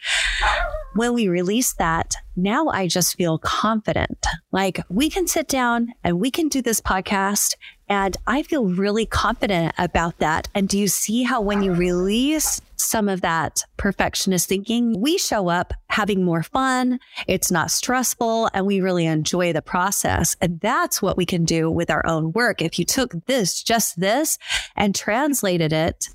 When 0.94 1.14
we 1.14 1.28
release 1.28 1.74
that, 1.74 2.16
now 2.36 2.68
I 2.68 2.86
just 2.86 3.16
feel 3.16 3.38
confident. 3.38 4.26
Like 4.50 4.80
we 4.88 5.08
can 5.08 5.26
sit 5.26 5.48
down 5.48 5.92
and 6.02 6.20
we 6.20 6.30
can 6.30 6.48
do 6.48 6.60
this 6.60 6.80
podcast. 6.80 7.54
And 7.92 8.16
I 8.26 8.42
feel 8.42 8.64
really 8.64 9.04
confident 9.04 9.74
about 9.76 10.16
that. 10.16 10.48
And 10.54 10.66
do 10.66 10.78
you 10.78 10.88
see 10.88 11.24
how 11.24 11.42
when 11.42 11.62
you 11.62 11.74
release 11.74 12.58
some 12.76 13.06
of 13.06 13.20
that 13.20 13.64
perfectionist 13.76 14.48
thinking, 14.48 14.98
we 14.98 15.18
show 15.18 15.48
up 15.48 15.74
having 15.90 16.24
more 16.24 16.42
fun. 16.42 17.00
It's 17.28 17.50
not 17.50 17.70
stressful 17.70 18.48
and 18.54 18.64
we 18.64 18.80
really 18.80 19.04
enjoy 19.04 19.52
the 19.52 19.60
process. 19.60 20.36
And 20.40 20.58
that's 20.60 21.02
what 21.02 21.18
we 21.18 21.26
can 21.26 21.44
do 21.44 21.70
with 21.70 21.90
our 21.90 22.04
own 22.06 22.32
work. 22.32 22.62
If 22.62 22.78
you 22.78 22.86
took 22.86 23.26
this, 23.26 23.62
just 23.62 24.00
this 24.00 24.38
and 24.74 24.94
translated 24.94 25.74
it 25.74 26.08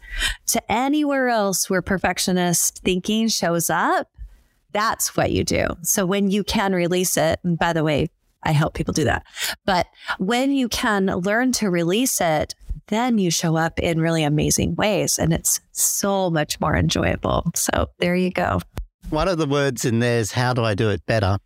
to 0.48 0.72
anywhere 0.72 1.30
else 1.30 1.70
where 1.70 1.84
perfectionist 1.84 2.82
thinking 2.84 3.28
shows 3.28 3.70
up, 3.70 4.10
that's 4.72 5.16
what 5.16 5.32
you 5.32 5.44
do. 5.44 5.68
So 5.84 6.08
when 6.08 6.32
you 6.32 6.44
can 6.44 6.74
release 6.74 7.18
it, 7.18 7.40
and 7.44 7.58
by 7.58 7.72
the 7.74 7.84
way, 7.84 8.10
I 8.44 8.52
help 8.52 8.74
people 8.74 8.94
do 8.94 9.04
that. 9.06 9.26
But 9.66 9.88
when 10.18 10.52
you 10.52 10.70
can 10.70 11.06
learn 11.08 11.52
to 11.54 11.70
release 11.70 12.22
it, 12.22 12.56
then 12.88 13.18
you 13.18 13.32
show 13.32 13.58
up 13.58 13.80
in 13.80 14.00
really 14.00 14.24
amazing 14.24 14.76
ways 14.76 15.20
and 15.20 15.34
it's 15.34 15.60
so 15.72 16.30
much 16.30 16.60
more 16.60 16.76
enjoyable. 16.76 17.52
So 17.56 17.90
there 18.00 18.16
you 18.16 18.32
go. 18.32 18.62
One 19.10 19.28
of 19.28 19.38
the 19.38 19.46
words 19.46 19.86
in 19.86 20.00
there 20.00 20.20
is 20.20 20.32
how 20.32 20.54
do 20.54 20.64
I 20.64 20.74
do 20.74 20.90
it 20.90 21.06
better? 21.06 21.38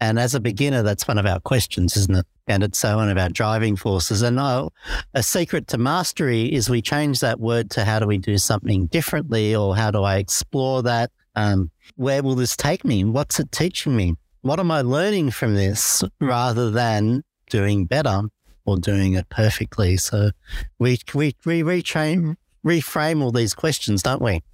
And 0.00 0.18
as 0.18 0.34
a 0.34 0.40
beginner, 0.40 0.82
that's 0.82 1.08
one 1.08 1.18
of 1.18 1.26
our 1.26 1.40
questions, 1.40 1.96
isn't 1.96 2.16
it? 2.16 2.26
And 2.46 2.62
it's 2.62 2.84
uh, 2.84 2.94
one 2.94 3.08
of 3.08 3.16
our 3.16 3.30
driving 3.30 3.76
forces. 3.76 4.22
And 4.22 4.38
uh, 4.38 4.68
a 5.14 5.22
secret 5.22 5.68
to 5.68 5.78
mastery 5.78 6.52
is 6.52 6.68
we 6.68 6.82
change 6.82 7.20
that 7.20 7.40
word 7.40 7.70
to 7.72 7.84
how 7.84 7.98
do 7.98 8.06
we 8.06 8.18
do 8.18 8.36
something 8.38 8.86
differently 8.86 9.56
or 9.56 9.74
how 9.74 9.90
do 9.90 10.02
I 10.02 10.16
explore 10.16 10.82
that? 10.82 11.10
Um, 11.34 11.70
where 11.96 12.22
will 12.22 12.34
this 12.34 12.56
take 12.56 12.84
me? 12.84 13.04
What's 13.04 13.40
it 13.40 13.50
teaching 13.52 13.96
me? 13.96 14.16
What 14.46 14.60
am 14.60 14.70
I 14.70 14.82
learning 14.82 15.32
from 15.32 15.56
this 15.56 16.04
rather 16.20 16.70
than 16.70 17.24
doing 17.50 17.84
better 17.84 18.22
or 18.64 18.76
doing 18.76 19.14
it 19.14 19.28
perfectly? 19.28 19.96
So 19.96 20.30
we, 20.78 20.98
we, 21.14 21.34
we 21.44 21.62
retrain, 21.62 22.36
reframe 22.64 23.22
all 23.22 23.32
these 23.32 23.54
questions, 23.54 24.04
don't 24.04 24.22
we? 24.22 24.44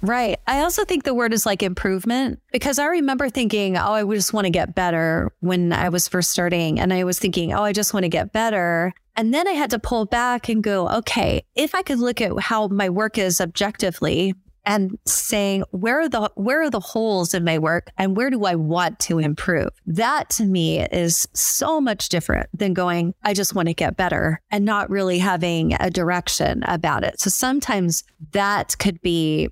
Right. 0.00 0.38
I 0.46 0.60
also 0.60 0.84
think 0.86 1.04
the 1.04 1.12
word 1.12 1.34
is 1.34 1.44
like 1.44 1.62
improvement 1.62 2.40
because 2.52 2.78
I 2.78 2.86
remember 2.86 3.28
thinking, 3.28 3.76
oh, 3.76 3.92
I 3.92 4.04
just 4.14 4.32
want 4.32 4.46
to 4.46 4.50
get 4.50 4.74
better 4.74 5.30
when 5.40 5.74
I 5.74 5.90
was 5.90 6.08
first 6.08 6.30
starting. 6.30 6.80
And 6.80 6.90
I 6.90 7.04
was 7.04 7.18
thinking, 7.18 7.52
oh, 7.52 7.64
I 7.64 7.74
just 7.74 7.92
want 7.92 8.04
to 8.04 8.08
get 8.08 8.32
better. 8.32 8.94
And 9.14 9.34
then 9.34 9.46
I 9.46 9.52
had 9.52 9.70
to 9.70 9.78
pull 9.78 10.06
back 10.06 10.48
and 10.48 10.62
go, 10.62 10.88
okay, 10.88 11.42
if 11.54 11.74
I 11.74 11.82
could 11.82 11.98
look 11.98 12.22
at 12.22 12.38
how 12.38 12.68
my 12.68 12.88
work 12.88 13.18
is 13.18 13.42
objectively 13.42 14.34
and 14.68 14.98
saying 15.06 15.64
where 15.70 15.98
are 16.02 16.08
the 16.10 16.30
where 16.34 16.60
are 16.60 16.68
the 16.70 16.78
holes 16.78 17.32
in 17.32 17.42
my 17.42 17.58
work 17.58 17.90
and 17.96 18.14
where 18.14 18.28
do 18.28 18.44
I 18.44 18.54
want 18.54 19.00
to 19.00 19.18
improve? 19.18 19.70
That 19.86 20.28
to 20.30 20.44
me 20.44 20.80
is 20.80 21.26
so 21.32 21.80
much 21.80 22.10
different 22.10 22.50
than 22.52 22.74
going, 22.74 23.14
I 23.24 23.32
just 23.32 23.54
want 23.54 23.68
to 23.68 23.74
get 23.74 23.96
better 23.96 24.42
and 24.50 24.66
not 24.66 24.90
really 24.90 25.18
having 25.18 25.74
a 25.80 25.90
direction 25.90 26.62
about 26.64 27.02
it. 27.02 27.18
So 27.18 27.30
sometimes 27.30 28.04
that 28.32 28.76
could 28.78 29.00
be 29.00 29.48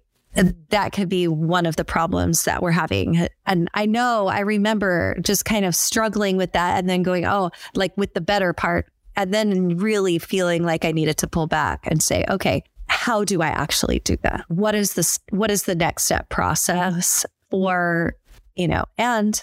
that 0.69 0.93
could 0.93 1.09
be 1.09 1.27
one 1.27 1.65
of 1.65 1.77
the 1.77 1.85
problems 1.85 2.45
that 2.45 2.63
we're 2.63 2.71
having. 2.71 3.27
And 3.47 3.71
I 3.73 3.87
know 3.87 4.27
I 4.27 4.41
remember 4.41 5.17
just 5.23 5.47
kind 5.47 5.65
of 5.65 5.75
struggling 5.75 6.37
with 6.37 6.53
that 6.53 6.79
and 6.79 6.91
then 6.91 7.03
going, 7.03 7.25
oh, 7.25 7.53
like 7.75 7.97
with 7.97 8.13
the 8.13 8.21
better 8.21 8.53
part, 8.53 8.93
and 9.17 9.33
then 9.33 9.79
really 9.79 10.19
feeling 10.19 10.63
like 10.63 10.85
I 10.85 10.93
needed 10.93 11.17
to 11.19 11.27
pull 11.27 11.47
back 11.47 11.87
and 11.87 12.03
say, 12.03 12.27
okay, 12.29 12.65
how 12.89 13.25
do 13.25 13.43
I 13.43 13.49
actually 13.49 14.01
do 14.01 14.17
that? 14.23 14.45
What 14.49 14.75
is 14.75 14.95
this? 14.95 15.19
What 15.31 15.51
is 15.51 15.65
the 15.65 15.75
next 15.75 16.05
step 16.05 16.29
process 16.29 17.27
for, 17.51 18.17
you 18.55 18.69
know, 18.69 18.85
and 18.99 19.43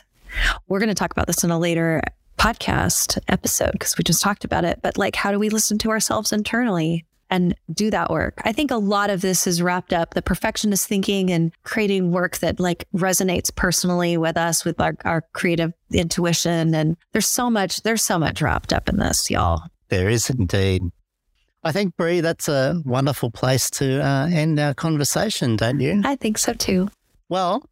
we're 0.68 0.80
going 0.80 0.90
to 0.90 0.96
talk 0.96 1.12
about 1.12 1.28
this 1.28 1.44
in 1.44 1.52
a 1.52 1.60
later 1.60 2.02
podcast 2.38 3.18
episode 3.28 3.72
because 3.74 3.98
we 3.98 4.04
just 4.04 4.22
talked 4.22 4.44
about 4.44 4.66
it, 4.66 4.80
but 4.82 4.98
like, 4.98 5.16
how 5.16 5.32
do 5.32 5.40
we 5.40 5.50
listen 5.50 5.78
to 5.80 5.90
ourselves 5.92 6.32
internally? 6.32 7.06
and 7.30 7.56
do 7.74 7.90
that 7.90 8.12
work. 8.12 8.40
I 8.46 8.52
think 8.52 8.70
a 8.70 8.76
lot 8.76 9.10
of 9.10 9.22
this 9.22 9.48
is 9.48 9.60
wrapped 9.60 9.92
up 9.92 10.14
the 10.14 10.22
perfectionist 10.22 10.88
thinking 10.88 11.32
and 11.32 11.52
creating 11.64 12.12
work 12.12 12.38
that 12.40 12.60
like 12.60 12.86
resonates 12.94 13.54
personally 13.54 14.18
with 14.18 14.38
us, 14.38 14.64
with 14.64 14.80
our, 14.80 14.96
our 15.04 15.24
creative 15.34 15.74
intuition. 15.92 16.76
And 16.76 16.96
there's 17.12 17.26
so 17.26 17.50
much, 17.50 17.82
there's 17.82 18.04
so 18.04 18.20
much 18.20 18.40
wrapped 18.40 18.72
up 18.72 18.88
in 18.88 19.00
this, 19.00 19.32
y'all. 19.32 19.64
There 19.90 20.10
is 20.10 20.30
indeed. 20.30 20.84
I 21.64 21.72
think, 21.72 21.96
Brie, 21.96 22.22
that's 22.22 22.50
a 22.50 22.82
wonderful 22.86 23.32
place 23.32 23.70
to 23.72 24.06
uh, 24.06 24.28
end 24.28 24.60
our 24.60 24.74
conversation, 24.74 25.56
don't 25.56 25.80
you? 25.80 26.02
I 26.04 26.16
think 26.16 26.38
so 26.38 26.54
too. 26.54 26.90
Well, 27.30 27.64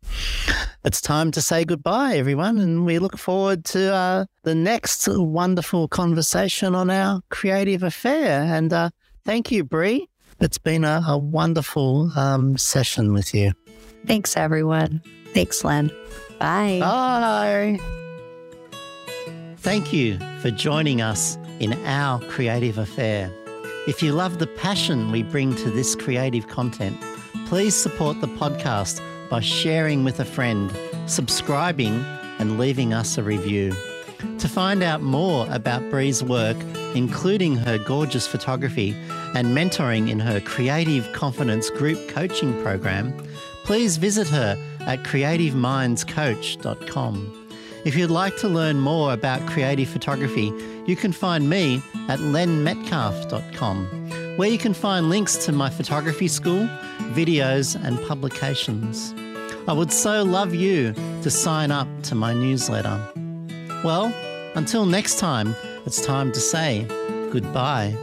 it's 0.83 1.01
time 1.01 1.29
to 1.31 1.41
say 1.41 1.65
goodbye, 1.65 2.15
everyone, 2.15 2.57
and 2.57 2.85
we 2.85 2.99
look 2.99 3.17
forward 3.17 3.65
to 3.65 3.93
uh, 3.93 4.25
the 4.43 4.55
next 4.55 5.07
wonderful 5.07 5.87
conversation 5.87 6.73
on 6.73 6.89
our 6.89 7.21
creative 7.29 7.83
affair. 7.83 8.43
And 8.43 8.71
uh, 8.71 8.89
thank 9.25 9.51
you, 9.51 9.63
Brie. 9.63 10.07
It's 10.39 10.57
been 10.57 10.83
a, 10.83 11.03
a 11.05 11.17
wonderful 11.17 12.11
um, 12.15 12.57
session 12.57 13.13
with 13.13 13.35
you. 13.35 13.51
Thanks, 14.07 14.35
everyone. 14.35 15.03
Thanks, 15.33 15.63
Len. 15.63 15.91
Bye. 16.39 16.79
Bye. 16.79 17.79
Thank 19.57 19.93
you 19.93 20.17
for 20.39 20.49
joining 20.49 21.01
us 21.01 21.37
in 21.59 21.73
our 21.85 22.19
creative 22.21 22.79
affair. 22.79 23.31
If 23.87 24.03
you 24.03 24.13
love 24.13 24.37
the 24.37 24.45
passion 24.45 25.11
we 25.11 25.23
bring 25.23 25.55
to 25.55 25.71
this 25.71 25.95
creative 25.95 26.47
content, 26.47 26.95
please 27.47 27.75
support 27.75 28.21
the 28.21 28.27
podcast 28.27 29.01
by 29.27 29.39
sharing 29.39 30.03
with 30.03 30.19
a 30.19 30.25
friend, 30.25 30.71
subscribing, 31.07 32.05
and 32.37 32.59
leaving 32.59 32.93
us 32.93 33.17
a 33.17 33.23
review. 33.23 33.73
To 34.37 34.47
find 34.47 34.83
out 34.83 35.01
more 35.01 35.47
about 35.49 35.89
Brie's 35.89 36.23
work, 36.23 36.57
including 36.93 37.55
her 37.55 37.79
gorgeous 37.79 38.27
photography 38.27 38.95
and 39.35 39.47
mentoring 39.47 40.11
in 40.11 40.19
her 40.19 40.39
Creative 40.41 41.11
Confidence 41.13 41.71
Group 41.71 42.07
coaching 42.07 42.61
program, 42.61 43.11
please 43.63 43.97
visit 43.97 44.27
her 44.27 44.55
at 44.81 45.01
creativemindscoach.com. 45.01 47.40
If 47.83 47.95
you'd 47.95 48.11
like 48.11 48.37
to 48.37 48.47
learn 48.47 48.79
more 48.79 49.11
about 49.11 49.45
creative 49.47 49.89
photography, 49.89 50.53
you 50.85 50.95
can 50.95 51.11
find 51.11 51.49
me 51.49 51.81
at 52.09 52.19
lenmetcalf.com, 52.19 54.37
where 54.37 54.49
you 54.49 54.59
can 54.59 54.75
find 54.75 55.09
links 55.09 55.35
to 55.45 55.51
my 55.51 55.69
photography 55.69 56.27
school, 56.27 56.69
videos, 57.13 57.75
and 57.83 57.99
publications. 58.07 59.15
I 59.67 59.73
would 59.73 59.91
so 59.91 60.23
love 60.23 60.53
you 60.53 60.93
to 61.23 61.31
sign 61.31 61.71
up 61.71 61.87
to 62.03 62.15
my 62.15 62.33
newsletter. 62.33 62.99
Well, 63.83 64.13
until 64.55 64.85
next 64.85 65.17
time, 65.17 65.55
it's 65.85 66.05
time 66.05 66.31
to 66.33 66.39
say 66.39 66.85
goodbye. 67.31 67.97